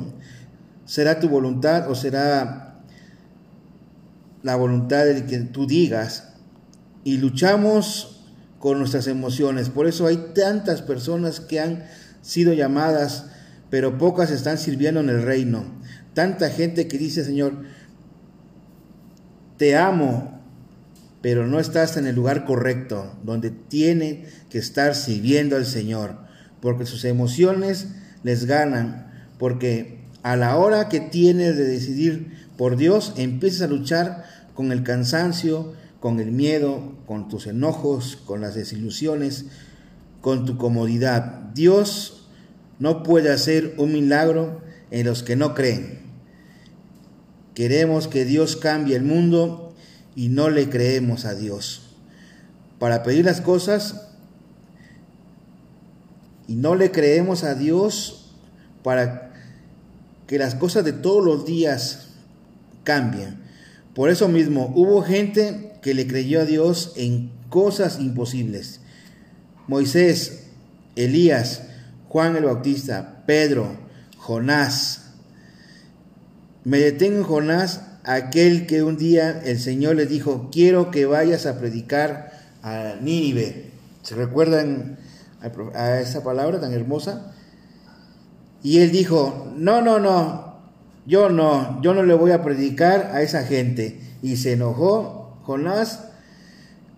¿Será 0.85 1.21
tu 1.21 1.29
voluntad 1.29 1.91
o 1.91 1.95
será 1.95 2.83
la 4.43 4.57
voluntad 4.57 5.05
de 5.05 5.25
que 5.27 5.39
tú 5.39 5.67
digas 5.67 6.33
y 7.05 7.19
luchamos 7.19 8.21
con 8.59 8.79
nuestras 8.79 9.07
emociones. 9.07 9.71
Por 9.71 9.87
eso 9.87 10.07
hay 10.07 10.33
tantas 10.35 10.83
personas 10.83 11.41
que 11.41 11.61
han 11.61 11.85
sido 12.23 12.53
llamadas, 12.53 13.27
pero 13.71 13.99
pocas 13.99 14.31
están 14.31 14.59
sirviendo 14.59 15.01
en 15.01 15.09
el 15.09 15.23
reino. 15.23 15.65
Tanta 16.15 16.51
gente 16.51 16.87
que 16.87 16.99
dice, 16.99 17.25
Señor, 17.25 17.65
te 19.57 19.77
amo, 19.77 20.41
pero 21.23 21.47
no 21.47 21.59
estás 21.59 21.97
en 21.97 22.07
el 22.07 22.15
lugar 22.15 22.45
correcto, 22.45 23.19
donde 23.25 23.51
tiene 23.51 24.27
que 24.51 24.59
estar 24.59 24.95
sirviendo 24.95 25.57
al 25.57 25.67
Señor, 25.67 26.19
porque 26.61 26.87
sus 26.87 27.05
emociones 27.05 27.89
les 28.23 28.45
ganan, 28.45 29.11
porque 29.39 30.01
a 30.23 30.37
la 30.37 30.57
hora 30.57 30.89
que 30.89 31.01
tienes 31.01 31.57
de 31.57 31.65
decidir 31.65 32.49
por 32.57 32.77
Dios, 32.77 33.15
empiezas 33.17 33.63
a 33.63 33.67
luchar 33.69 34.25
con 34.55 34.73
el 34.73 34.83
cansancio, 34.83 35.73
con 36.01 36.21
el 36.21 36.31
miedo, 36.33 36.95
con 37.07 37.29
tus 37.29 37.47
enojos, 37.47 38.19
con 38.27 38.41
las 38.41 38.55
desilusiones, 38.55 39.47
con 40.21 40.45
tu 40.45 40.59
comodidad. 40.59 41.51
Dios 41.55 42.29
no 42.79 43.03
puede 43.03 43.31
hacer 43.31 43.75
un 43.79 43.93
milagro 43.93 44.61
en 44.91 45.07
los 45.07 45.23
que 45.23 45.37
no 45.37 45.55
creen. 45.55 46.01
Queremos 47.55 48.09
que 48.09 48.25
Dios 48.25 48.57
cambie 48.57 48.97
el 48.97 49.05
mundo 49.05 49.75
y 50.15 50.29
no 50.29 50.51
le 50.51 50.69
creemos 50.69 51.25
a 51.25 51.35
Dios. 51.35 51.97
Para 52.79 53.03
pedir 53.03 53.25
las 53.25 53.41
cosas 53.41 54.10
y 56.51 56.57
no 56.57 56.75
le 56.75 56.91
creemos 56.91 57.45
a 57.45 57.55
Dios 57.55 58.33
para 58.83 59.31
que 60.27 60.37
las 60.37 60.57
cosas 60.57 60.85
de 60.85 60.93
todos 60.93 61.25
los 61.25 61.47
días 61.47 62.09
cambien. 62.83 63.39
Por 63.95 64.11
eso 64.11 64.27
mismo 64.27 64.73
hubo 64.75 65.01
gente 65.03 65.75
que 65.81 65.95
le 65.95 66.09
creyó 66.09 66.41
a 66.41 66.47
Dios 66.47 66.93
en 66.97 67.31
cosas 67.51 68.01
imposibles. 68.01 68.81
Moisés, 69.69 70.47
Elías, 70.97 71.63
Juan 72.09 72.35
el 72.35 72.47
Bautista, 72.47 73.23
Pedro, 73.27 73.77
Jonás. 74.17 75.13
Me 76.65 76.81
detengo 76.81 77.19
en 77.19 77.23
Jonás, 77.23 77.83
aquel 78.03 78.67
que 78.67 78.83
un 78.83 78.97
día 78.97 79.41
el 79.45 79.61
Señor 79.61 79.95
le 79.95 80.07
dijo, 80.07 80.49
quiero 80.51 80.91
que 80.91 81.07
vayas 81.07 81.47
a 81.47 81.61
predicar 81.61 82.33
a 82.65 82.97
Nínive. 83.01 83.71
¿Se 84.03 84.17
recuerdan 84.17 84.99
a 85.75 86.01
esa 86.01 86.23
palabra 86.23 86.61
tan 86.61 86.73
hermosa? 86.73 87.33
Y 88.63 88.79
él 88.79 88.91
dijo, 88.91 89.53
no, 89.57 89.81
no, 89.81 89.99
no, 89.99 90.51
yo 91.07 91.31
no, 91.31 91.81
yo 91.83 91.95
no 91.95 92.03
le 92.03 92.15
voy 92.15 92.31
a 92.33 92.43
predicar 92.43 93.11
a 93.13 93.23
esa 93.23 93.45
gente. 93.45 94.01
Y 94.23 94.37
se 94.37 94.53
enojó 94.53 95.39
Jonás 95.43 96.05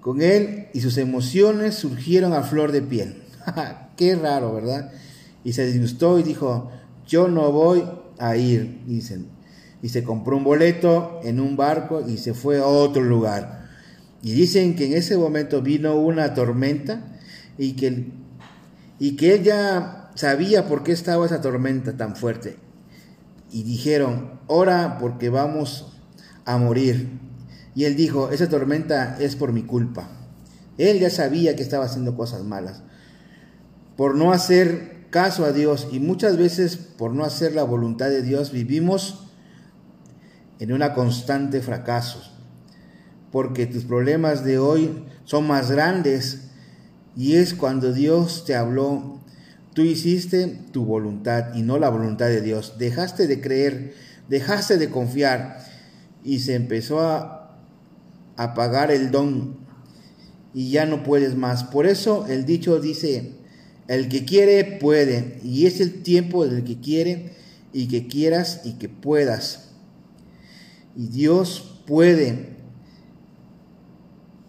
con 0.00 0.20
él 0.20 0.66
y 0.74 0.80
sus 0.80 0.98
emociones 0.98 1.76
surgieron 1.76 2.32
a 2.32 2.42
flor 2.42 2.72
de 2.72 2.82
piel. 2.82 3.22
Qué 3.96 4.16
raro, 4.16 4.52
¿verdad? 4.52 4.90
Y 5.44 5.52
se 5.52 5.66
disgustó 5.66 6.18
y 6.18 6.24
dijo, 6.24 6.70
yo 7.06 7.28
no 7.28 7.52
voy 7.52 7.84
a 8.18 8.36
ir, 8.36 8.82
dicen. 8.86 9.28
Y 9.82 9.88
se 9.88 10.02
compró 10.04 10.36
un 10.36 10.44
boleto 10.44 11.20
en 11.24 11.40
un 11.40 11.56
barco 11.56 12.04
y 12.06 12.16
se 12.16 12.34
fue 12.34 12.58
a 12.58 12.66
otro 12.66 13.02
lugar. 13.02 13.68
Y 14.22 14.32
dicen 14.32 14.76
que 14.76 14.86
en 14.86 14.92
ese 14.94 15.16
momento 15.16 15.62
vino 15.62 15.96
una 15.96 16.34
tormenta 16.34 17.18
y 17.58 17.72
que, 17.72 18.12
y 19.02 19.16
que 19.16 19.34
ella 19.34 20.10
sabía 20.14 20.68
por 20.68 20.84
qué 20.84 20.92
estaba 20.92 21.26
esa 21.26 21.40
tormenta 21.40 21.96
tan 21.96 22.14
fuerte. 22.14 22.56
Y 23.50 23.64
dijeron, 23.64 24.38
ora 24.46 24.98
porque 25.00 25.28
vamos 25.28 25.98
a 26.44 26.56
morir. 26.56 27.18
Y 27.74 27.82
él 27.82 27.96
dijo, 27.96 28.30
esa 28.30 28.48
tormenta 28.48 29.16
es 29.18 29.34
por 29.34 29.52
mi 29.52 29.64
culpa. 29.64 30.08
Él 30.78 31.00
ya 31.00 31.10
sabía 31.10 31.56
que 31.56 31.64
estaba 31.64 31.86
haciendo 31.86 32.16
cosas 32.16 32.44
malas. 32.44 32.84
Por 33.96 34.14
no 34.14 34.30
hacer 34.30 35.08
caso 35.10 35.44
a 35.46 35.50
Dios 35.50 35.88
y 35.90 35.98
muchas 35.98 36.36
veces 36.36 36.76
por 36.76 37.12
no 37.12 37.24
hacer 37.24 37.56
la 37.56 37.64
voluntad 37.64 38.06
de 38.08 38.22
Dios 38.22 38.52
vivimos 38.52 39.26
en 40.60 40.72
una 40.72 40.94
constante 40.94 41.60
fracaso. 41.60 42.22
Porque 43.32 43.66
tus 43.66 43.82
problemas 43.82 44.44
de 44.44 44.60
hoy 44.60 45.04
son 45.24 45.48
más 45.48 45.72
grandes 45.72 46.51
y 47.16 47.34
es 47.34 47.54
cuando 47.54 47.92
Dios 47.92 48.44
te 48.44 48.54
habló. 48.54 49.20
Tú 49.74 49.82
hiciste 49.82 50.46
tu 50.72 50.84
voluntad 50.84 51.54
y 51.54 51.62
no 51.62 51.78
la 51.78 51.88
voluntad 51.88 52.26
de 52.26 52.42
Dios. 52.42 52.74
Dejaste 52.78 53.26
de 53.26 53.40
creer, 53.40 53.94
dejaste 54.28 54.76
de 54.78 54.90
confiar 54.90 55.58
y 56.24 56.40
se 56.40 56.54
empezó 56.54 57.00
a 57.00 57.56
apagar 58.36 58.90
el 58.90 59.10
don 59.10 59.56
y 60.54 60.70
ya 60.70 60.86
no 60.86 61.02
puedes 61.02 61.36
más. 61.36 61.64
Por 61.64 61.86
eso 61.86 62.26
el 62.26 62.44
dicho 62.44 62.80
dice, 62.80 63.32
el 63.88 64.08
que 64.08 64.24
quiere 64.24 64.64
puede, 64.64 65.38
y 65.42 65.66
es 65.66 65.80
el 65.80 66.02
tiempo 66.02 66.46
del 66.46 66.64
que 66.64 66.80
quiere 66.80 67.32
y 67.72 67.88
que 67.88 68.06
quieras 68.06 68.60
y 68.64 68.74
que 68.74 68.88
puedas. 68.88 69.70
Y 70.96 71.08
Dios 71.08 71.82
puede 71.86 72.56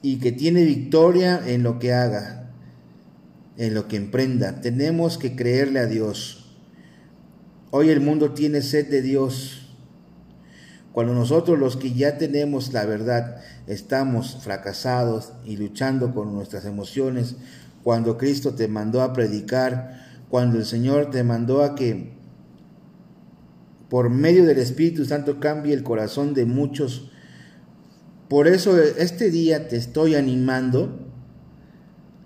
y 0.02 0.18
que 0.18 0.32
tiene 0.32 0.66
victoria 0.66 1.42
en 1.46 1.64
lo 1.64 1.80
que 1.80 1.94
haga, 1.94 2.43
en 3.58 3.74
lo 3.74 3.88
que 3.88 3.98
emprenda. 3.98 4.62
Tenemos 4.62 5.18
que 5.18 5.36
creerle 5.36 5.80
a 5.80 5.86
Dios. 5.86 6.46
Hoy 7.72 7.90
el 7.90 8.02
mundo 8.02 8.32
tiene 8.32 8.62
sed 8.62 8.90
de 8.90 9.02
Dios. 9.02 9.68
Cuando 10.92 11.14
nosotros 11.14 11.58
los 11.58 11.76
que 11.76 11.94
ya 11.94 12.18
tenemos 12.18 12.72
la 12.72 12.86
verdad 12.86 13.38
estamos 13.66 14.38
fracasados 14.44 15.34
y 15.44 15.58
luchando 15.58 16.14
con 16.14 16.34
nuestras 16.34 16.66
emociones, 16.66 17.36
cuando 17.84 18.18
Cristo 18.18 18.54
te 18.54 18.68
mandó 18.68 19.02
a 19.02 19.12
predicar, 19.12 20.04
cuando 20.30 20.58
el 20.58 20.66
Señor 20.66 21.10
te 21.10 21.24
mandó 21.24 21.64
a 21.64 21.76
que 21.76 22.14
por 23.90 24.10
medio 24.10 24.46
del 24.46 24.60
Espíritu 24.60 25.06
Santo 25.06 25.40
cambie 25.40 25.74
el 25.74 25.84
corazón 25.84 26.34
de 26.34 26.46
muchos. 26.46 27.12
Por 28.30 28.48
eso 28.48 28.80
este 28.80 29.30
día 29.30 29.68
te 29.68 29.76
estoy 29.76 30.16
animando 30.16 31.03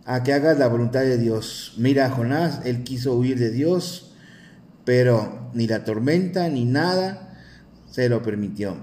a 0.07 0.23
que 0.23 0.31
hagas 0.31 0.57
la 0.57 0.69
voluntad 0.69 1.01
de 1.01 1.17
Dios. 1.17 1.73
Mira 1.75 2.09
Jonás, 2.09 2.61
él 2.63 2.83
quiso 2.83 3.13
huir 3.13 3.37
de 3.37 3.51
Dios, 3.51 4.15
pero 4.85 5.51
ni 5.53 5.67
la 5.67 5.83
tormenta 5.83 6.47
ni 6.47 6.63
nada 6.63 7.37
se 7.91 8.07
lo 8.07 8.23
permitió. 8.23 8.77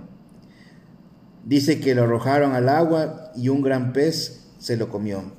Dice 1.43 1.81
que 1.81 1.95
lo 1.95 2.03
arrojaron 2.03 2.53
al 2.53 2.69
agua 2.69 3.33
y 3.35 3.49
un 3.49 3.63
gran 3.63 3.95
pez 3.95 4.51
se 4.59 4.77
lo 4.77 4.91
comió. 4.91 5.33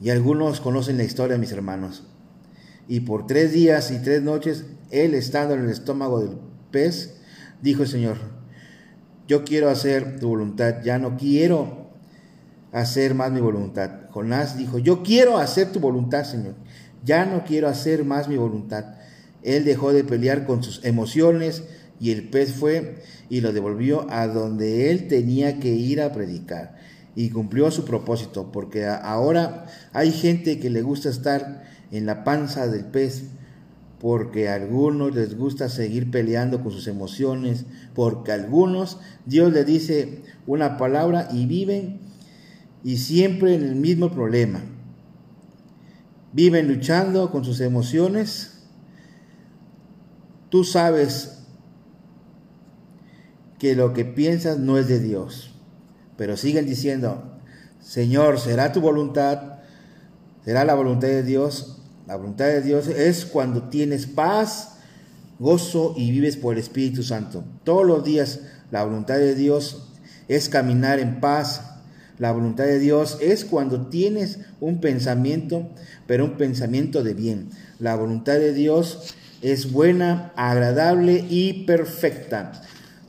Y 0.00 0.10
algunos 0.10 0.60
conocen 0.60 0.98
la 0.98 1.04
historia, 1.04 1.36
mis 1.36 1.50
hermanos. 1.50 2.04
Y 2.86 3.00
por 3.00 3.26
tres 3.26 3.52
días 3.52 3.90
y 3.90 3.98
tres 3.98 4.22
noches, 4.22 4.66
él 4.92 5.14
estando 5.14 5.54
en 5.54 5.64
el 5.64 5.70
estómago 5.70 6.20
del 6.20 6.38
pez, 6.70 7.16
dijo 7.60 7.82
el 7.82 7.88
Señor, 7.88 8.18
yo 9.26 9.42
quiero 9.42 9.68
hacer 9.68 10.20
tu 10.20 10.28
voluntad, 10.28 10.76
ya 10.84 11.00
no 11.00 11.16
quiero 11.16 11.85
hacer 12.76 13.14
más 13.14 13.32
mi 13.32 13.40
voluntad. 13.40 13.90
Jonás 14.10 14.58
dijo, 14.58 14.78
yo 14.78 15.02
quiero 15.02 15.38
hacer 15.38 15.72
tu 15.72 15.80
voluntad, 15.80 16.24
Señor, 16.24 16.54
ya 17.04 17.24
no 17.24 17.42
quiero 17.44 17.68
hacer 17.68 18.04
más 18.04 18.28
mi 18.28 18.36
voluntad. 18.36 18.96
Él 19.42 19.64
dejó 19.64 19.94
de 19.94 20.04
pelear 20.04 20.44
con 20.44 20.62
sus 20.62 20.84
emociones, 20.84 21.62
y 21.98 22.10
el 22.10 22.28
pez 22.28 22.52
fue 22.52 23.02
y 23.30 23.40
lo 23.40 23.54
devolvió 23.54 24.06
a 24.10 24.26
donde 24.26 24.90
él 24.90 25.08
tenía 25.08 25.58
que 25.58 25.70
ir 25.70 26.02
a 26.02 26.12
predicar. 26.12 26.76
Y 27.14 27.30
cumplió 27.30 27.70
su 27.70 27.86
propósito, 27.86 28.52
porque 28.52 28.84
ahora 28.84 29.64
hay 29.94 30.12
gente 30.12 30.58
que 30.60 30.68
le 30.68 30.82
gusta 30.82 31.08
estar 31.08 31.64
en 31.90 32.04
la 32.04 32.24
panza 32.24 32.66
del 32.66 32.84
pez, 32.84 33.24
porque 33.98 34.50
a 34.50 34.54
algunos 34.54 35.14
les 35.14 35.34
gusta 35.34 35.70
seguir 35.70 36.10
peleando 36.10 36.62
con 36.62 36.72
sus 36.72 36.86
emociones, 36.88 37.64
porque 37.94 38.32
a 38.32 38.34
algunos 38.34 38.98
Dios 39.24 39.50
le 39.54 39.64
dice 39.64 40.20
una 40.46 40.76
palabra 40.76 41.28
y 41.32 41.46
viven 41.46 42.04
y 42.86 42.98
siempre 42.98 43.56
en 43.56 43.64
el 43.64 43.74
mismo 43.74 44.12
problema. 44.12 44.60
Viven 46.32 46.68
luchando 46.68 47.32
con 47.32 47.44
sus 47.44 47.60
emociones. 47.60 48.60
Tú 50.50 50.62
sabes 50.62 51.38
que 53.58 53.74
lo 53.74 53.92
que 53.92 54.04
piensas 54.04 54.60
no 54.60 54.78
es 54.78 54.86
de 54.86 55.00
Dios. 55.00 55.50
Pero 56.16 56.36
siguen 56.36 56.64
diciendo, 56.64 57.40
Señor, 57.80 58.38
¿será 58.38 58.70
tu 58.70 58.80
voluntad? 58.80 59.58
¿Será 60.44 60.64
la 60.64 60.74
voluntad 60.74 61.08
de 61.08 61.24
Dios? 61.24 61.82
La 62.06 62.14
voluntad 62.14 62.44
de 62.44 62.62
Dios 62.62 62.86
es 62.86 63.24
cuando 63.24 63.64
tienes 63.64 64.06
paz, 64.06 64.76
gozo 65.40 65.94
y 65.96 66.12
vives 66.12 66.36
por 66.36 66.54
el 66.54 66.60
Espíritu 66.60 67.02
Santo. 67.02 67.42
Todos 67.64 67.84
los 67.84 68.04
días 68.04 68.42
la 68.70 68.84
voluntad 68.84 69.16
de 69.16 69.34
Dios 69.34 69.92
es 70.28 70.48
caminar 70.48 71.00
en 71.00 71.18
paz. 71.18 71.72
La 72.18 72.32
voluntad 72.32 72.64
de 72.64 72.78
Dios 72.78 73.18
es 73.20 73.44
cuando 73.44 73.88
tienes 73.88 74.40
un 74.60 74.80
pensamiento, 74.80 75.68
pero 76.06 76.24
un 76.24 76.36
pensamiento 76.36 77.02
de 77.02 77.14
bien. 77.14 77.50
La 77.78 77.94
voluntad 77.94 78.34
de 78.34 78.54
Dios 78.54 79.14
es 79.42 79.70
buena, 79.72 80.32
agradable 80.36 81.24
y 81.28 81.64
perfecta. 81.64 82.52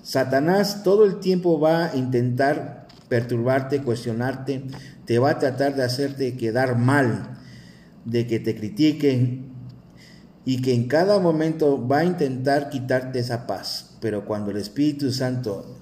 Satanás 0.04 0.84
todo 0.84 1.06
el 1.06 1.20
tiempo 1.20 1.60
va 1.60 1.86
a 1.86 1.96
intentar 1.96 2.88
perturbarte, 3.08 3.82
cuestionarte, 3.82 4.64
te 5.06 5.20
va 5.20 5.32
a 5.32 5.40
tratar 5.40 5.76
de 5.76 5.84
hacerte 5.84 6.36
quedar 6.36 6.78
mal, 6.78 7.38
de 8.04 8.28
que 8.28 8.40
te 8.40 8.56
critiquen 8.56 9.48
y 10.44 10.62
que 10.62 10.74
en 10.74 10.88
cada 10.88 11.20
momento 11.20 11.88
va 11.88 12.00
a 12.00 12.06
intentar 12.06 12.70
quitarte 12.70 13.20
esa 13.20 13.48
paz. 13.48 13.98
Pero 14.02 14.26
cuando 14.26 14.52
el 14.52 14.58
Espíritu 14.58 15.12
Santo 15.12 15.78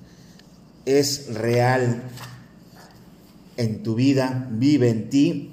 es 0.86 1.34
real 1.34 2.03
en 3.57 3.83
tu 3.83 3.95
vida, 3.95 4.47
vive 4.51 4.89
en 4.89 5.09
ti, 5.09 5.51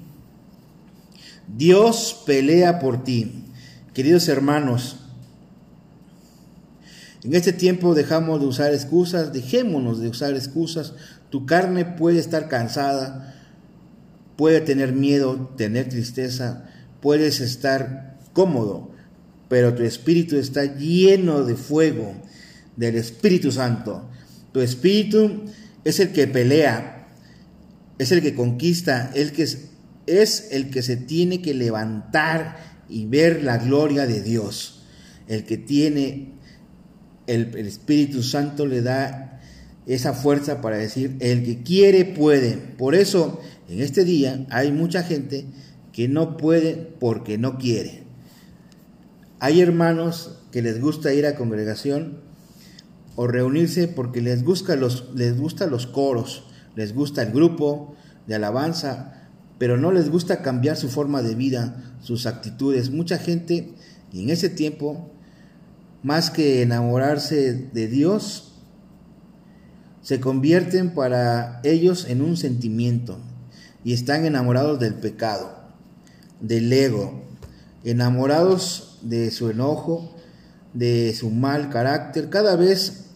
Dios 1.56 2.23
pelea 2.25 2.78
por 2.78 3.04
ti. 3.04 3.44
Queridos 3.94 4.28
hermanos, 4.28 4.97
en 7.25 7.35
este 7.35 7.52
tiempo 7.52 7.94
dejamos 7.94 8.40
de 8.40 8.47
usar 8.47 8.73
excusas, 8.73 9.32
dejémonos 9.32 10.00
de 10.00 10.09
usar 10.09 10.35
excusas. 10.35 10.94
Tu 11.30 11.47
carne 11.47 11.85
puede 11.85 12.18
estar 12.18 12.49
cansada, 12.49 13.35
puede 14.37 14.61
tener 14.61 14.92
miedo, 14.92 15.52
tener 15.56 15.88
tristeza, 15.88 16.64
puedes 17.00 17.40
estar 17.40 18.18
cómodo, 18.32 18.90
pero 19.49 19.75
tu 19.75 19.82
espíritu 19.82 20.37
está 20.37 20.64
lleno 20.64 21.44
de 21.44 21.54
fuego 21.54 22.14
del 22.76 22.97
Espíritu 22.97 23.52
Santo. 23.52 24.09
Tu 24.52 24.61
espíritu 24.61 25.44
es 25.85 26.00
el 26.00 26.12
que 26.12 26.26
pelea, 26.26 27.01
es 28.02 28.12
el 28.12 28.23
que 28.23 28.35
conquista, 28.35 29.11
el 29.14 29.32
que 29.32 29.42
es, 30.06 30.49
el 30.50 30.71
que 30.71 30.82
se 30.82 30.97
tiene 30.97 31.42
que 31.42 31.54
levantar 31.54 32.56
y 32.88 33.06
ver 33.06 33.42
la 33.42 33.59
gloria 33.59 34.06
de 34.06 34.23
Dios. 34.23 34.82
El 35.28 35.44
que 35.44 35.56
tiene 35.56 36.32
el, 37.26 37.56
el 37.56 37.66
Espíritu 37.66 38.23
Santo 38.23 38.66
le 38.66 38.82
da 38.82 39.40
esa 39.87 40.12
fuerza 40.12 40.61
para 40.61 40.76
decir, 40.76 41.16
el 41.21 41.44
que 41.44 41.62
quiere 41.62 42.04
puede. 42.04 42.52
Por 42.52 42.94
eso, 42.94 43.40
en 43.68 43.80
este 43.80 44.04
día 44.04 44.47
hay 44.50 44.73
mucha 44.73 45.02
gente 45.02 45.47
que 45.92 46.09
no 46.09 46.37
puede 46.37 46.75
porque 46.99 47.38
no 47.38 47.59
quiere. 47.59 48.02
Hay 49.40 49.61
hermanos 49.61 50.38
que 50.52 50.62
les 50.62 50.80
gusta 50.80 51.12
ir 51.12 51.26
a 51.26 51.35
congregación 51.35 52.21
o 53.16 53.26
reunirse 53.26 53.88
porque 53.88 54.21
les 54.21 54.44
gusta 54.44 54.76
los, 54.76 55.11
les 55.14 55.37
gusta 55.37 55.66
los 55.66 55.87
coros, 55.87 56.44
les 56.76 56.95
gusta 56.95 57.23
el 57.23 57.33
grupo 57.33 57.95
de 58.26 58.35
alabanza, 58.35 59.29
pero 59.59 59.76
no 59.76 59.93
les 59.93 60.11
gusta 60.11 60.43
cambiar 60.43 60.76
su 60.76 60.88
forma 60.88 61.23
de 61.23 61.35
vida, 61.35 61.97
sus 62.00 62.26
actitudes. 62.26 62.91
Mucha 62.91 63.19
gente 63.19 63.75
en 64.12 64.31
ese 64.31 64.49
tiempo, 64.49 65.11
más 66.02 66.31
que 66.31 66.62
enamorarse 66.62 67.52
de 67.73 67.88
Dios, 67.88 68.52
se 70.02 70.19
convierten 70.21 70.95
para 70.95 71.61
ellos 71.62 72.07
en 72.09 72.23
un 72.23 72.37
sentimiento 72.37 73.19
y 73.85 73.93
están 73.93 74.25
enamorados 74.25 74.81
del 74.81 74.95
pecado, 74.95 75.57
del 76.41 76.73
ego, 76.73 77.23
enamorados 77.85 78.99
de 79.02 79.31
su 79.31 79.50
enojo, 79.50 80.14
de 80.75 81.14
su 81.14 81.31
mal 81.31 81.71
carácter. 81.71 82.31
Cada 82.31 82.57
vez 82.57 83.07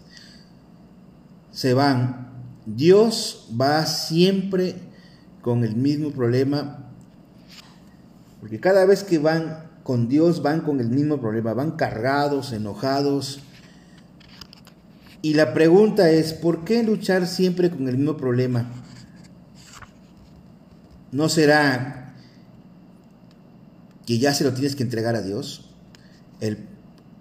se 1.51 1.75
van. 1.75 2.36
Dios 2.67 3.49
va 3.59 3.87
siempre 3.87 4.75
con 5.41 5.63
el 5.63 5.77
mismo 5.77 6.11
problema, 6.11 6.91
porque 8.41 8.59
cada 8.59 8.85
vez 8.85 9.05
que 9.05 9.19
van 9.19 9.71
con 9.85 10.09
Dios 10.09 10.43
van 10.43 10.63
con 10.63 10.81
el 10.81 10.91
mismo 10.91 11.21
problema, 11.21 11.55
van 11.55 11.73
cargados, 11.73 12.53
enojados, 12.53 13.41
y 15.23 15.35
la 15.35 15.55
pregunta 15.55 16.11
es, 16.11 16.33
¿por 16.33 16.65
qué 16.65 16.83
luchar 16.83 17.27
siempre 17.27 17.71
con 17.71 17.89
el 17.89 17.97
mismo 17.97 18.17
problema? 18.17 18.69
¿No 21.13 21.29
será 21.29 22.15
que 24.07 24.19
ya 24.19 24.35
se 24.35 24.45
lo 24.45 24.53
tienes 24.53 24.77
que 24.77 24.83
entregar 24.83 25.17
a 25.17 25.23
Dios? 25.23 25.71
El, 26.41 26.69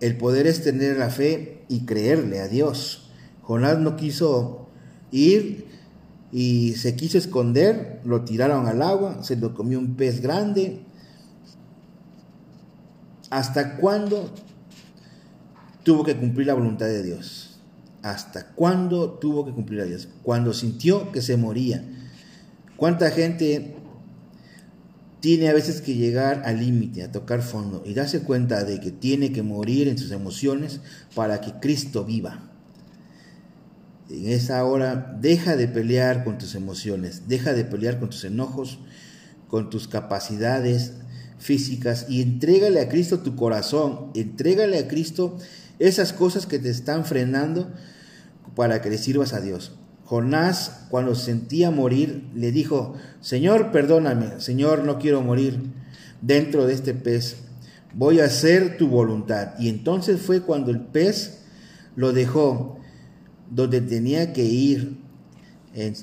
el 0.01 0.17
poder 0.17 0.45
es 0.45 0.63
tener 0.63 0.97
la 0.97 1.09
fe 1.09 1.63
y 1.67 1.85
creerle 1.85 2.41
a 2.41 2.47
Dios. 2.47 3.09
Jonás 3.41 3.79
no 3.79 3.95
quiso 3.95 4.64
ir 5.15 5.65
y 6.31 6.73
se 6.73 6.95
quiso 6.95 7.17
esconder, 7.17 8.01
lo 8.03 8.25
tiraron 8.25 8.67
al 8.67 8.81
agua, 8.81 9.23
se 9.23 9.37
lo 9.37 9.53
comió 9.53 9.79
un 9.79 9.95
pez 9.95 10.21
grande. 10.21 10.81
¿Hasta 13.29 13.77
cuándo 13.77 14.33
tuvo 15.83 16.03
que 16.03 16.17
cumplir 16.17 16.47
la 16.47 16.53
voluntad 16.53 16.87
de 16.87 17.03
Dios? 17.03 17.59
¿Hasta 18.01 18.47
cuándo 18.51 19.11
tuvo 19.11 19.45
que 19.45 19.51
cumplir 19.51 19.81
a 19.81 19.85
Dios? 19.85 20.09
Cuando 20.23 20.53
sintió 20.53 21.11
que 21.11 21.21
se 21.21 21.37
moría. 21.37 21.83
¿Cuánta 22.75 23.09
gente 23.11 23.75
tiene 25.21 25.47
a 25.47 25.53
veces 25.53 25.81
que 25.81 25.95
llegar 25.95 26.43
al 26.45 26.59
límite, 26.59 27.01
a 27.01 27.11
tocar 27.11 27.41
fondo 27.41 27.81
y 27.85 27.93
darse 27.93 28.21
cuenta 28.21 28.63
de 28.63 28.79
que 28.79 28.91
tiene 28.91 29.31
que 29.31 29.41
morir 29.41 29.87
en 29.87 29.97
sus 29.97 30.11
emociones 30.11 30.81
para 31.15 31.39
que 31.39 31.53
Cristo 31.53 32.03
viva? 32.03 32.54
En 34.09 34.29
esa 34.29 34.63
hora 34.65 35.17
deja 35.19 35.55
de 35.55 35.67
pelear 35.67 36.23
con 36.23 36.37
tus 36.37 36.53
emociones, 36.55 37.23
deja 37.27 37.53
de 37.53 37.65
pelear 37.65 37.99
con 37.99 38.09
tus 38.09 38.23
enojos, 38.23 38.79
con 39.47 39.69
tus 39.69 39.87
capacidades 39.87 40.93
físicas 41.39 42.05
y 42.07 42.21
entrégale 42.21 42.79
a 42.81 42.89
Cristo 42.89 43.19
tu 43.19 43.35
corazón, 43.35 44.11
entrégale 44.13 44.77
a 44.77 44.87
Cristo 44.87 45.37
esas 45.79 46.13
cosas 46.13 46.45
que 46.45 46.59
te 46.59 46.69
están 46.69 47.05
frenando 47.05 47.71
para 48.55 48.81
que 48.81 48.89
le 48.89 48.97
sirvas 48.97 49.33
a 49.33 49.41
Dios. 49.41 49.73
Jonás, 50.05 50.85
cuando 50.89 51.15
sentía 51.15 51.71
morir, 51.71 52.29
le 52.35 52.51
dijo, 52.51 52.93
Señor, 53.21 53.71
perdóname, 53.71 54.39
Señor, 54.39 54.83
no 54.83 54.99
quiero 54.99 55.21
morir 55.21 55.59
dentro 56.21 56.67
de 56.67 56.73
este 56.73 56.93
pez, 56.93 57.37
voy 57.93 58.19
a 58.19 58.25
hacer 58.25 58.77
tu 58.77 58.87
voluntad. 58.87 59.53
Y 59.57 59.67
entonces 59.67 60.21
fue 60.21 60.41
cuando 60.41 60.69
el 60.69 60.81
pez 60.81 61.39
lo 61.95 62.13
dejó 62.13 62.79
donde 63.49 63.81
tenía 63.81 64.33
que 64.33 64.43
ir 64.43 64.97
en, 65.73 65.95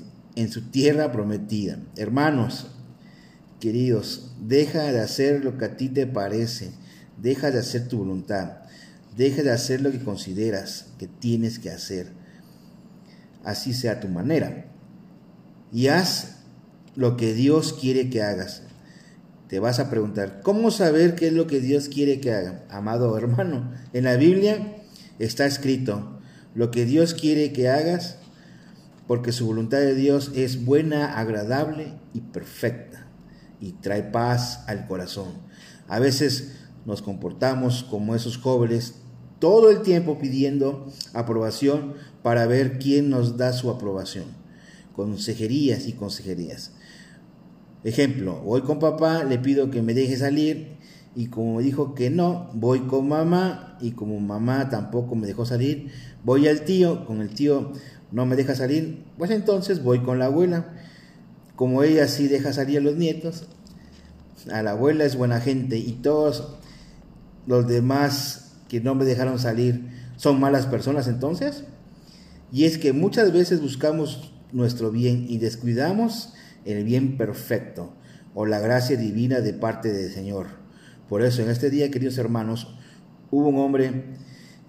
su 0.50 0.70
tierra 0.70 1.12
prometida. 1.12 1.78
Hermanos, 1.96 2.68
queridos, 3.60 4.34
deja 4.40 4.92
de 4.92 5.00
hacer 5.00 5.44
lo 5.44 5.58
que 5.58 5.64
a 5.64 5.76
ti 5.76 5.88
te 5.88 6.06
parece, 6.06 6.72
deja 7.20 7.50
de 7.50 7.58
hacer 7.58 7.88
tu 7.88 7.98
voluntad, 7.98 8.62
deja 9.16 9.42
de 9.42 9.50
hacer 9.50 9.80
lo 9.80 9.90
que 9.90 10.00
consideras 10.00 10.86
que 10.98 11.06
tienes 11.06 11.58
que 11.58 11.70
hacer 11.70 12.22
así 13.44 13.72
sea 13.72 14.00
tu 14.00 14.08
manera. 14.08 14.66
Y 15.72 15.88
haz 15.88 16.36
lo 16.94 17.16
que 17.16 17.34
Dios 17.34 17.72
quiere 17.72 18.10
que 18.10 18.22
hagas. 18.22 18.62
Te 19.48 19.58
vas 19.58 19.80
a 19.80 19.90
preguntar, 19.90 20.40
¿cómo 20.42 20.70
saber 20.70 21.14
qué 21.14 21.28
es 21.28 21.32
lo 21.32 21.46
que 21.46 21.60
Dios 21.60 21.88
quiere 21.88 22.20
que 22.20 22.32
haga? 22.32 22.64
Amado 22.70 23.16
hermano, 23.16 23.72
en 23.92 24.04
la 24.04 24.16
Biblia 24.16 24.76
está 25.18 25.44
escrito, 25.44 26.20
lo 26.54 26.70
que 26.70 26.84
Dios 26.84 27.14
quiere 27.14 27.52
que 27.52 27.68
hagas, 27.68 28.18
porque 29.06 29.32
su 29.32 29.46
voluntad 29.46 29.78
de 29.78 29.94
Dios 29.94 30.32
es 30.34 30.64
buena, 30.64 31.18
agradable 31.18 31.94
y 32.14 32.20
perfecta, 32.20 33.08
y 33.60 33.72
trae 33.72 34.02
paz 34.02 34.64
al 34.66 34.86
corazón. 34.86 35.32
A 35.88 35.98
veces 35.98 36.52
nos 36.84 37.02
comportamos 37.02 37.84
como 37.84 38.14
esos 38.14 38.38
jóvenes 38.38 38.94
todo 39.38 39.70
el 39.70 39.82
tiempo 39.82 40.18
pidiendo 40.18 40.86
aprobación 41.14 41.94
para 42.22 42.46
ver 42.46 42.78
quién 42.78 43.10
nos 43.10 43.36
da 43.36 43.52
su 43.52 43.70
aprobación. 43.70 44.26
Consejerías 44.94 45.86
y 45.86 45.94
consejerías. 45.94 46.72
Ejemplo, 47.82 48.40
voy 48.40 48.62
con 48.62 48.78
papá, 48.78 49.24
le 49.24 49.38
pido 49.38 49.70
que 49.70 49.82
me 49.82 49.94
deje 49.94 50.16
salir 50.16 50.76
y 51.14 51.26
como 51.26 51.60
dijo 51.60 51.94
que 51.94 52.10
no, 52.10 52.50
voy 52.54 52.80
con 52.80 53.08
mamá 53.08 53.76
y 53.80 53.92
como 53.92 54.18
mamá 54.18 54.70
tampoco 54.70 55.14
me 55.14 55.26
dejó 55.26 55.44
salir, 55.44 55.90
voy 56.24 56.48
al 56.48 56.62
tío, 56.62 57.04
con 57.04 57.20
el 57.20 57.30
tío 57.30 57.72
no 58.10 58.26
me 58.26 58.36
deja 58.36 58.54
salir, 58.54 59.04
pues 59.18 59.30
entonces 59.30 59.82
voy 59.82 60.00
con 60.00 60.18
la 60.18 60.26
abuela. 60.26 60.74
Como 61.56 61.82
ella 61.82 62.08
sí 62.08 62.28
deja 62.28 62.52
salir 62.52 62.78
a 62.78 62.82
los 62.82 62.96
nietos, 62.96 63.44
a 64.50 64.62
la 64.62 64.72
abuela 64.72 65.04
es 65.04 65.16
buena 65.16 65.40
gente 65.40 65.76
y 65.76 65.92
todos 65.92 66.56
los 67.46 67.68
demás 67.68 68.54
que 68.68 68.80
no 68.80 68.94
me 68.94 69.04
dejaron 69.04 69.38
salir 69.38 69.88
son 70.16 70.40
malas 70.40 70.66
personas 70.66 71.08
entonces? 71.08 71.64
Y 72.52 72.64
es 72.64 72.78
que 72.78 72.92
muchas 72.92 73.32
veces 73.32 73.60
buscamos 73.60 74.32
nuestro 74.52 74.90
bien 74.90 75.26
y 75.28 75.38
descuidamos 75.38 76.32
el 76.64 76.84
bien 76.84 77.16
perfecto 77.16 77.94
o 78.34 78.46
la 78.46 78.60
gracia 78.60 78.96
divina 78.96 79.40
de 79.40 79.52
parte 79.52 79.92
del 79.92 80.10
Señor. 80.12 80.61
Por 81.12 81.20
eso 81.20 81.42
en 81.42 81.50
este 81.50 81.68
día, 81.68 81.90
queridos 81.90 82.16
hermanos, 82.16 82.68
hubo 83.30 83.48
un 83.48 83.58
hombre 83.58 84.04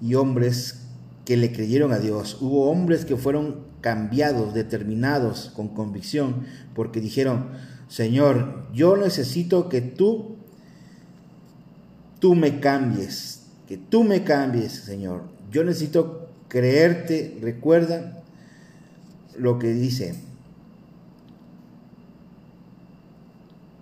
y 0.02 0.16
hombres 0.16 0.82
que 1.24 1.38
le 1.38 1.54
creyeron 1.54 1.94
a 1.94 2.00
Dios. 2.00 2.38
Hubo 2.42 2.70
hombres 2.70 3.06
que 3.06 3.16
fueron 3.16 3.64
cambiados, 3.80 4.54
determinados, 4.54 5.54
con 5.56 5.70
convicción, 5.70 6.44
porque 6.76 7.00
dijeron, 7.00 7.52
Señor, 7.88 8.68
yo 8.74 8.98
necesito 8.98 9.70
que 9.70 9.80
tú, 9.80 10.36
tú 12.20 12.36
me 12.36 12.60
cambies, 12.60 13.44
que 13.66 13.78
tú 13.78 14.04
me 14.04 14.26
cambies, 14.26 14.74
Señor. 14.74 15.24
Yo 15.50 15.64
necesito 15.64 16.28
creerte. 16.50 17.38
Recuerda 17.42 18.22
lo 19.38 19.60
que 19.60 19.72
dice 19.72 20.16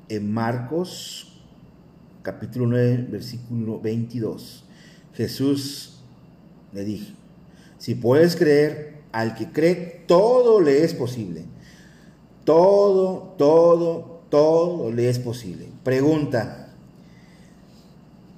en 0.09 0.31
Marcos 0.31 1.30
capítulo 2.21 2.67
9, 2.67 3.07
versículo 3.09 3.79
22. 3.79 4.65
Jesús 5.13 6.01
le 6.73 6.83
dijo, 6.83 7.13
si 7.77 7.95
puedes 7.95 8.35
creer, 8.35 9.01
al 9.11 9.35
que 9.35 9.51
cree, 9.51 10.03
todo 10.07 10.61
le 10.61 10.83
es 10.83 10.93
posible. 10.93 11.43
Todo, 12.45 13.35
todo, 13.37 14.21
todo 14.29 14.91
le 14.91 15.09
es 15.09 15.19
posible. 15.19 15.67
Pregunta, 15.83 16.61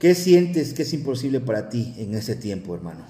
¿Qué 0.04 0.16
sientes 0.16 0.74
que 0.74 0.82
es 0.82 0.92
imposible 0.92 1.40
para 1.40 1.70
ti 1.70 1.94
en 1.98 2.14
ese 2.14 2.36
tiempo, 2.36 2.76
hermano? 2.76 3.06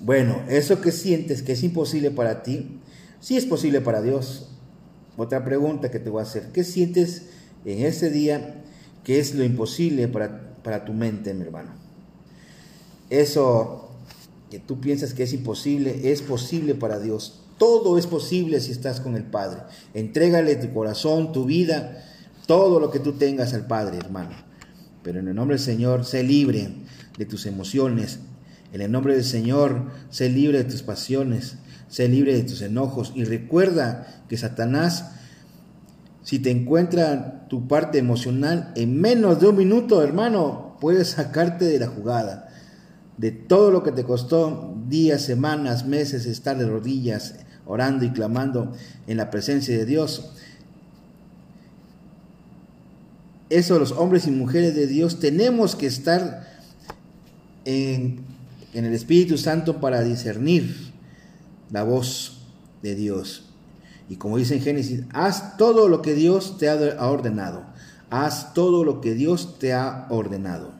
Bueno, 0.00 0.42
eso 0.48 0.80
que 0.80 0.90
sientes 0.90 1.44
que 1.44 1.52
es 1.52 1.62
imposible 1.62 2.10
para 2.10 2.42
ti, 2.42 2.80
sí 3.20 3.36
es 3.36 3.46
posible 3.46 3.80
para 3.80 4.02
Dios. 4.02 4.48
otra 5.16 5.44
pregunta 5.44 5.92
que 5.92 6.00
te 6.00 6.10
voy 6.10 6.18
a 6.18 6.24
hacer. 6.24 6.50
¿Qué 6.52 6.64
sientes 6.64 7.26
en 7.64 7.84
este 7.84 8.10
día 8.10 8.62
que 9.04 9.18
es 9.18 9.34
lo 9.34 9.44
imposible 9.44 10.08
para, 10.08 10.54
para 10.62 10.84
tu 10.84 10.92
mente, 10.92 11.34
mi 11.34 11.42
hermano? 11.42 11.70
Eso 13.08 13.90
que 14.50 14.58
tú 14.58 14.80
piensas 14.80 15.14
que 15.14 15.22
es 15.22 15.32
imposible, 15.32 16.12
es 16.12 16.22
posible 16.22 16.74
para 16.74 16.98
Dios. 16.98 17.40
Todo 17.58 17.98
es 17.98 18.06
posible 18.06 18.60
si 18.60 18.72
estás 18.72 19.00
con 19.00 19.16
el 19.16 19.24
Padre. 19.24 19.62
Entrégale 19.94 20.56
tu 20.56 20.72
corazón, 20.72 21.32
tu 21.32 21.44
vida, 21.44 22.04
todo 22.46 22.80
lo 22.80 22.90
que 22.90 22.98
tú 22.98 23.12
tengas 23.12 23.54
al 23.54 23.66
Padre, 23.66 23.98
hermano. 23.98 24.34
Pero 25.02 25.20
en 25.20 25.28
el 25.28 25.34
nombre 25.34 25.56
del 25.56 25.64
Señor, 25.64 26.04
sé 26.04 26.22
libre 26.22 26.70
de 27.16 27.26
tus 27.26 27.46
emociones. 27.46 28.18
En 28.72 28.80
el 28.80 28.90
nombre 28.90 29.14
del 29.14 29.24
Señor, 29.24 29.90
sé 30.10 30.28
libre 30.28 30.58
de 30.58 30.70
tus 30.70 30.82
pasiones. 30.82 31.56
Sé 31.88 32.08
libre 32.08 32.34
de 32.34 32.42
tus 32.42 32.62
enojos. 32.62 33.12
Y 33.14 33.24
recuerda 33.24 34.24
que 34.28 34.36
Satanás, 34.36 35.12
si 36.22 36.38
te 36.38 36.50
encuentra 36.50 37.46
tu 37.48 37.66
parte 37.66 37.98
emocional, 37.98 38.72
en 38.76 39.00
menos 39.00 39.40
de 39.40 39.48
un 39.48 39.56
minuto, 39.56 40.02
hermano, 40.02 40.76
puede 40.80 41.04
sacarte 41.04 41.64
de 41.64 41.78
la 41.78 41.88
jugada 41.88 42.50
de 43.20 43.32
todo 43.32 43.70
lo 43.70 43.82
que 43.82 43.92
te 43.92 44.02
costó 44.02 44.74
días, 44.88 45.20
semanas, 45.20 45.84
meses 45.84 46.24
estar 46.24 46.56
de 46.56 46.66
rodillas, 46.66 47.34
orando 47.66 48.06
y 48.06 48.12
clamando 48.12 48.72
en 49.06 49.18
la 49.18 49.30
presencia 49.30 49.76
de 49.76 49.84
Dios. 49.84 50.32
Eso 53.50 53.78
los 53.78 53.92
hombres 53.92 54.26
y 54.26 54.30
mujeres 54.30 54.74
de 54.74 54.86
Dios 54.86 55.20
tenemos 55.20 55.76
que 55.76 55.86
estar 55.86 56.48
en, 57.66 58.24
en 58.72 58.86
el 58.86 58.94
Espíritu 58.94 59.36
Santo 59.36 59.82
para 59.82 60.02
discernir 60.02 60.74
la 61.70 61.82
voz 61.82 62.38
de 62.82 62.94
Dios. 62.94 63.49
Y 64.10 64.16
como 64.16 64.38
dice 64.38 64.56
en 64.56 64.60
Génesis, 64.60 65.04
haz 65.12 65.56
todo 65.56 65.88
lo 65.88 66.02
que 66.02 66.14
Dios 66.14 66.58
te 66.58 66.68
ha 66.68 66.74
ordenado. 67.08 67.62
Haz 68.10 68.52
todo 68.54 68.82
lo 68.82 69.00
que 69.00 69.14
Dios 69.14 69.60
te 69.60 69.72
ha 69.72 70.08
ordenado. 70.10 70.72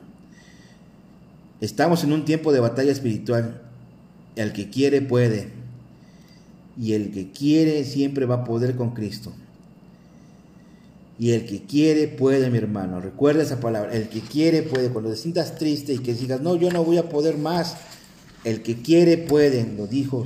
Estamos 1.61 2.03
en 2.03 2.11
un 2.11 2.25
tiempo 2.25 2.51
de 2.51 2.59
batalla 2.59 2.91
espiritual. 2.91 3.61
El 4.35 4.51
que 4.51 4.69
quiere 4.69 5.01
puede. 5.01 5.47
Y 6.77 6.91
el 6.91 7.11
que 7.11 7.31
quiere 7.31 7.85
siempre 7.85 8.25
va 8.25 8.35
a 8.35 8.43
poder 8.43 8.75
con 8.75 8.93
Cristo. 8.93 9.31
Y 11.17 11.31
el 11.31 11.45
que 11.45 11.63
quiere 11.63 12.09
puede, 12.09 12.49
mi 12.49 12.57
hermano. 12.57 12.99
Recuerda 12.99 13.43
esa 13.43 13.61
palabra. 13.61 13.93
El 13.93 14.09
que 14.09 14.19
quiere 14.19 14.61
puede. 14.61 14.89
Cuando 14.89 15.09
te 15.09 15.15
sientas 15.15 15.55
triste 15.55 15.93
y 15.93 15.99
que 15.99 16.13
digas, 16.13 16.41
no, 16.41 16.57
yo 16.57 16.69
no 16.69 16.83
voy 16.83 16.97
a 16.97 17.07
poder 17.07 17.37
más. 17.37 17.77
El 18.43 18.61
que 18.61 18.81
quiere 18.81 19.17
puede. 19.17 19.71
Lo 19.77 19.87
dijo 19.87 20.25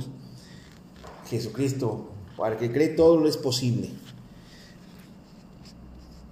Jesucristo. 1.30 2.15
Para 2.36 2.56
que 2.56 2.70
cree 2.70 2.88
todo 2.88 3.18
lo 3.18 3.28
es 3.28 3.36
posible. 3.36 3.90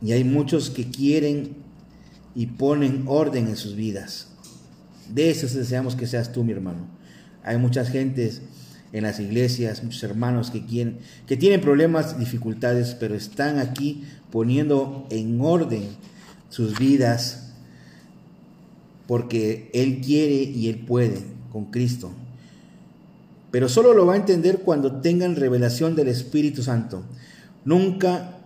Y 0.03 0.12
hay 0.12 0.25
muchos 0.25 0.71
que 0.71 0.90
quieren 0.90 1.57
y 2.35 2.47
ponen 2.47 3.05
orden 3.07 3.49
en 3.49 3.57
sus 3.57 3.75
vidas. 3.75 4.29
De 5.12 5.31
eso 5.31 5.47
deseamos 5.47 5.97
que 5.97 6.07
seas 6.07 6.33
tú, 6.33 6.45
mi 6.45 6.53
hermano. 6.53 6.87
Hay 7.43 7.59
muchas 7.59 7.90
gentes 7.90 8.43
en 8.93 9.03
las 9.03 9.19
iglesias, 9.19 9.83
muchos 9.83 10.03
hermanos 10.03 10.51
que, 10.51 10.64
quieren, 10.64 10.99
que 11.27 11.37
tienen 11.37 11.61
problemas, 11.61 12.19
dificultades, 12.19 12.95
pero 12.99 13.14
están 13.14 13.59
aquí 13.59 14.05
poniendo 14.31 15.07
en 15.11 15.40
orden 15.40 15.83
sus 16.49 16.79
vidas 16.79 17.53
porque 19.07 19.71
Él 19.75 20.01
quiere 20.01 20.35
y 20.35 20.69
Él 20.69 20.79
puede 20.79 21.23
con 21.53 21.67
Cristo. 21.67 22.12
Pero 23.55 23.69
solo 23.69 23.95
lo 23.95 24.05
va 24.05 24.14
a 24.14 24.17
entender 24.17 24.62
cuando 24.62 25.01
tengan 25.01 25.37
revelación 25.37 25.95
del 25.95 26.09
Espíritu 26.09 26.64
Santo. 26.64 27.05
Nunca 27.64 28.40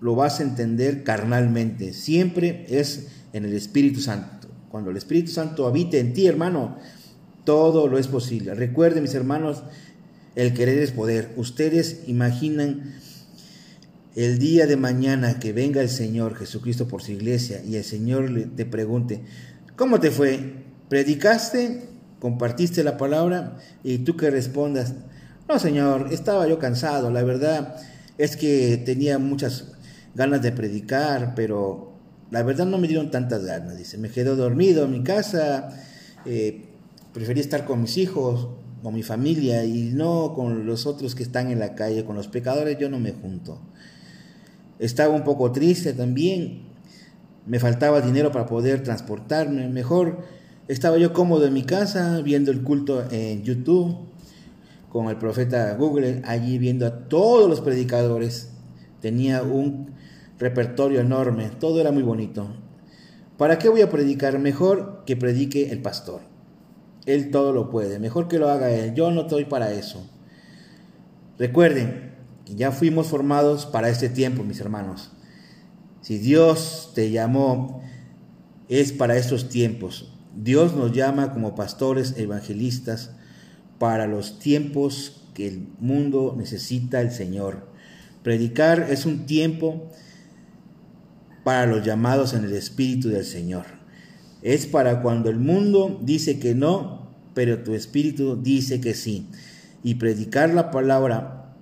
lo 0.00 0.14
vas 0.14 0.38
a 0.38 0.44
entender 0.44 1.02
carnalmente, 1.02 1.92
siempre 1.92 2.64
es 2.68 3.08
en 3.32 3.44
el 3.44 3.54
Espíritu 3.54 4.00
Santo. 4.00 4.46
Cuando 4.70 4.92
el 4.92 4.96
Espíritu 4.96 5.32
Santo 5.32 5.66
habite 5.66 5.98
en 5.98 6.12
ti, 6.12 6.28
hermano, 6.28 6.76
todo 7.42 7.88
lo 7.88 7.98
es 7.98 8.06
posible. 8.06 8.54
Recuerden, 8.54 9.02
mis 9.02 9.14
hermanos, 9.14 9.64
el 10.36 10.54
querer 10.54 10.78
es 10.78 10.92
poder. 10.92 11.32
Ustedes 11.34 12.04
imaginan 12.06 12.94
el 14.14 14.38
día 14.38 14.68
de 14.68 14.76
mañana 14.76 15.40
que 15.40 15.52
venga 15.52 15.82
el 15.82 15.88
Señor 15.88 16.36
Jesucristo 16.36 16.86
por 16.86 17.02
su 17.02 17.10
iglesia 17.10 17.64
y 17.64 17.74
el 17.74 17.84
Señor 17.84 18.30
te 18.54 18.64
pregunte, 18.64 19.22
¿cómo 19.74 19.98
te 19.98 20.12
fue? 20.12 20.52
¿Predicaste? 20.88 21.91
¿Compartiste 22.22 22.84
la 22.84 22.98
palabra? 22.98 23.56
Y 23.82 23.98
tú 23.98 24.16
que 24.16 24.30
respondas, 24.30 24.94
no 25.48 25.58
Señor, 25.58 26.12
estaba 26.12 26.46
yo 26.46 26.60
cansado, 26.60 27.10
la 27.10 27.24
verdad 27.24 27.74
es 28.16 28.36
que 28.36 28.76
tenía 28.76 29.18
muchas 29.18 29.72
ganas 30.14 30.40
de 30.40 30.52
predicar, 30.52 31.34
pero 31.34 31.90
la 32.30 32.44
verdad 32.44 32.66
no 32.66 32.78
me 32.78 32.86
dieron 32.86 33.10
tantas 33.10 33.44
ganas, 33.44 33.76
dice, 33.76 33.98
me 33.98 34.08
quedé 34.08 34.36
dormido 34.36 34.84
en 34.84 34.92
mi 34.92 35.02
casa, 35.02 35.70
eh, 36.24 36.66
preferí 37.12 37.40
estar 37.40 37.64
con 37.64 37.82
mis 37.82 37.98
hijos, 37.98 38.50
con 38.84 38.94
mi 38.94 39.02
familia 39.02 39.64
y 39.64 39.90
no 39.92 40.32
con 40.32 40.64
los 40.64 40.86
otros 40.86 41.16
que 41.16 41.24
están 41.24 41.50
en 41.50 41.58
la 41.58 41.74
calle, 41.74 42.04
con 42.04 42.14
los 42.14 42.28
pecadores 42.28 42.78
yo 42.78 42.88
no 42.88 43.00
me 43.00 43.10
junto. 43.10 43.60
Estaba 44.78 45.12
un 45.12 45.24
poco 45.24 45.50
triste 45.50 45.92
también, 45.92 46.66
me 47.46 47.58
faltaba 47.58 48.00
dinero 48.00 48.30
para 48.30 48.46
poder 48.46 48.84
transportarme, 48.84 49.68
mejor 49.68 50.40
estaba 50.68 50.98
yo 50.98 51.12
cómodo 51.12 51.46
en 51.46 51.52
mi 51.52 51.64
casa 51.64 52.20
viendo 52.22 52.50
el 52.50 52.62
culto 52.62 53.04
en 53.10 53.42
YouTube 53.42 53.96
con 54.88 55.08
el 55.08 55.16
profeta 55.16 55.74
Google, 55.74 56.22
allí 56.24 56.58
viendo 56.58 56.86
a 56.86 57.08
todos 57.08 57.48
los 57.48 57.60
predicadores. 57.60 58.50
Tenía 59.00 59.42
un 59.42 59.92
repertorio 60.38 61.00
enorme, 61.00 61.50
todo 61.58 61.80
era 61.80 61.92
muy 61.92 62.02
bonito. 62.02 62.48
¿Para 63.38 63.58
qué 63.58 63.68
voy 63.68 63.80
a 63.80 63.90
predicar? 63.90 64.38
Mejor 64.38 65.02
que 65.06 65.16
predique 65.16 65.70
el 65.70 65.80
pastor. 65.80 66.20
Él 67.06 67.30
todo 67.30 67.52
lo 67.52 67.70
puede, 67.70 67.98
mejor 67.98 68.28
que 68.28 68.38
lo 68.38 68.48
haga 68.48 68.70
él. 68.70 68.94
Yo 68.94 69.10
no 69.10 69.22
estoy 69.22 69.46
para 69.46 69.72
eso. 69.72 70.06
Recuerden 71.38 72.12
que 72.44 72.54
ya 72.54 72.70
fuimos 72.70 73.08
formados 73.08 73.66
para 73.66 73.88
este 73.88 74.08
tiempo, 74.08 74.44
mis 74.44 74.60
hermanos. 74.60 75.10
Si 76.02 76.18
Dios 76.18 76.92
te 76.94 77.10
llamó, 77.10 77.82
es 78.68 78.92
para 78.92 79.16
estos 79.16 79.48
tiempos. 79.48 80.12
Dios 80.34 80.74
nos 80.74 80.92
llama 80.92 81.32
como 81.32 81.54
pastores 81.54 82.14
evangelistas 82.16 83.10
para 83.78 84.06
los 84.06 84.38
tiempos 84.38 85.22
que 85.34 85.48
el 85.48 85.66
mundo 85.78 86.34
necesita 86.36 87.00
el 87.00 87.10
Señor. 87.10 87.66
Predicar 88.22 88.86
es 88.90 89.06
un 89.06 89.26
tiempo 89.26 89.90
para 91.44 91.66
los 91.66 91.84
llamados 91.84 92.34
en 92.34 92.44
el 92.44 92.52
Espíritu 92.52 93.08
del 93.08 93.24
Señor. 93.24 93.66
Es 94.42 94.66
para 94.66 95.02
cuando 95.02 95.30
el 95.30 95.38
mundo 95.38 96.00
dice 96.02 96.38
que 96.38 96.54
no, 96.54 97.10
pero 97.34 97.62
tu 97.62 97.74
Espíritu 97.74 98.40
dice 98.40 98.80
que 98.80 98.94
sí. 98.94 99.28
Y 99.82 99.96
predicar 99.96 100.54
la 100.54 100.70
palabra 100.70 101.54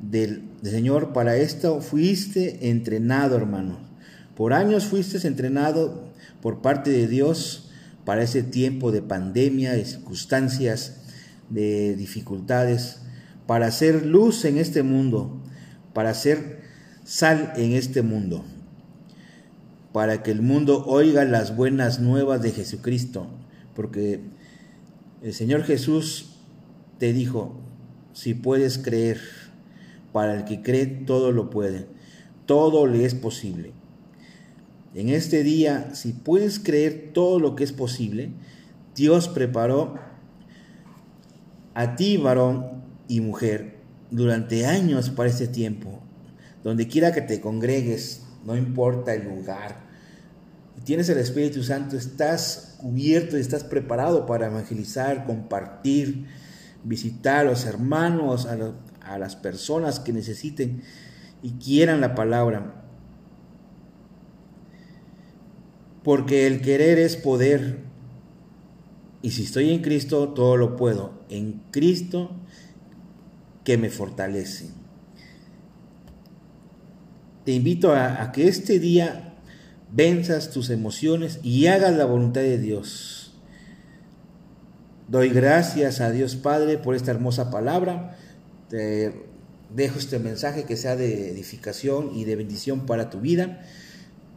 del, 0.00 0.42
Señor, 0.62 1.12
para 1.12 1.36
esto 1.36 1.80
fuiste 1.80 2.70
entrenado, 2.70 3.36
hermano. 3.36 3.78
Por 4.36 4.52
años 4.52 4.84
fuiste 4.84 5.26
entrenado 5.26 6.12
por 6.44 6.60
parte 6.60 6.90
de 6.90 7.08
Dios 7.08 7.70
para 8.04 8.22
ese 8.22 8.42
tiempo 8.42 8.92
de 8.92 9.00
pandemia, 9.00 9.72
de 9.72 9.86
circunstancias, 9.86 11.00
de 11.48 11.96
dificultades, 11.96 13.00
para 13.46 13.68
hacer 13.68 14.04
luz 14.04 14.44
en 14.44 14.58
este 14.58 14.82
mundo, 14.82 15.40
para 15.94 16.10
hacer 16.10 16.60
sal 17.02 17.54
en 17.56 17.72
este 17.72 18.02
mundo, 18.02 18.44
para 19.94 20.22
que 20.22 20.32
el 20.32 20.42
mundo 20.42 20.84
oiga 20.86 21.24
las 21.24 21.56
buenas 21.56 21.98
nuevas 22.00 22.42
de 22.42 22.52
Jesucristo, 22.52 23.26
porque 23.74 24.20
el 25.22 25.32
Señor 25.32 25.62
Jesús 25.62 26.40
te 26.98 27.14
dijo, 27.14 27.58
si 28.12 28.34
puedes 28.34 28.76
creer, 28.76 29.18
para 30.12 30.34
el 30.34 30.44
que 30.44 30.60
cree 30.60 30.84
todo 30.84 31.32
lo 31.32 31.48
puede, 31.48 31.86
todo 32.44 32.86
le 32.86 33.06
es 33.06 33.14
posible. 33.14 33.72
En 34.94 35.08
este 35.08 35.42
día, 35.42 35.94
si 35.94 36.12
puedes 36.12 36.60
creer 36.60 37.10
todo 37.12 37.40
lo 37.40 37.56
que 37.56 37.64
es 37.64 37.72
posible, 37.72 38.30
Dios 38.94 39.28
preparó 39.28 39.94
a 41.74 41.96
ti, 41.96 42.16
varón 42.16 42.84
y 43.08 43.20
mujer, 43.20 43.78
durante 44.12 44.66
años 44.66 45.10
para 45.10 45.28
este 45.28 45.48
tiempo, 45.48 46.00
donde 46.62 46.86
quiera 46.86 47.12
que 47.12 47.22
te 47.22 47.40
congregues, 47.40 48.22
no 48.44 48.56
importa 48.56 49.12
el 49.14 49.24
lugar, 49.24 49.84
tienes 50.84 51.08
el 51.08 51.18
Espíritu 51.18 51.64
Santo, 51.64 51.96
estás 51.96 52.76
cubierto 52.78 53.36
y 53.36 53.40
estás 53.40 53.64
preparado 53.64 54.26
para 54.26 54.46
evangelizar, 54.46 55.24
compartir, 55.26 56.26
visitar 56.84 57.38
a 57.38 57.50
los 57.50 57.64
hermanos, 57.64 58.46
a, 58.46 58.56
a 59.00 59.18
las 59.18 59.34
personas 59.34 59.98
que 59.98 60.12
necesiten 60.12 60.82
y 61.42 61.52
quieran 61.52 62.00
la 62.00 62.14
palabra. 62.14 62.83
Porque 66.04 66.46
el 66.46 66.60
querer 66.60 66.98
es 66.98 67.16
poder. 67.16 67.78
Y 69.22 69.32
si 69.32 69.42
estoy 69.44 69.70
en 69.70 69.82
Cristo, 69.82 70.28
todo 70.28 70.56
lo 70.56 70.76
puedo. 70.76 71.24
En 71.28 71.62
Cristo 71.72 72.30
que 73.64 73.78
me 73.78 73.90
fortalece. 73.90 74.68
te 77.44 77.52
invito 77.52 77.92
a, 77.92 78.22
a 78.22 78.32
que 78.32 78.48
este 78.48 78.78
día 78.78 79.34
venzas 79.90 80.50
tus 80.50 80.70
emociones 80.70 81.40
y 81.42 81.66
hagas 81.66 81.94
la 81.94 82.04
voluntad 82.04 82.40
de 82.40 82.58
Dios. 82.58 83.34
Doy 85.08 85.28
gracias 85.28 86.00
a 86.00 86.10
Dios 86.10 86.36
Padre 86.36 86.78
por 86.78 86.94
esta 86.94 87.10
hermosa 87.10 87.50
palabra. 87.50 88.16
Te 88.68 89.12
dejo 89.74 89.98
este 89.98 90.18
mensaje 90.18 90.64
que 90.64 90.76
sea 90.76 90.96
de 90.96 91.30
edificación 91.30 92.10
y 92.14 92.24
de 92.24 92.36
bendición 92.36 92.86
para 92.86 93.10
tu 93.10 93.20
vida. 93.20 93.62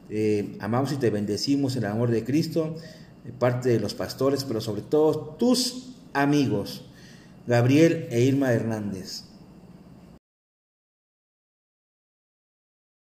Eh, 0.10 0.56
amamos 0.60 0.92
y 0.92 0.98
te 0.98 1.10
bendecimos 1.10 1.76
en 1.76 1.84
el 1.84 1.92
amor 1.92 2.12
de 2.12 2.24
Cristo, 2.24 2.76
de 3.24 3.32
parte 3.32 3.70
de 3.70 3.80
los 3.80 3.94
pastores, 3.94 4.44
pero 4.44 4.62
sobre 4.62 4.82
todo 4.82 5.36
tus 5.38 5.96
amigos, 6.14 6.86
Gabriel 7.46 8.08
e 8.10 8.22
Irma 8.22 8.52
Hernández. 8.54 9.27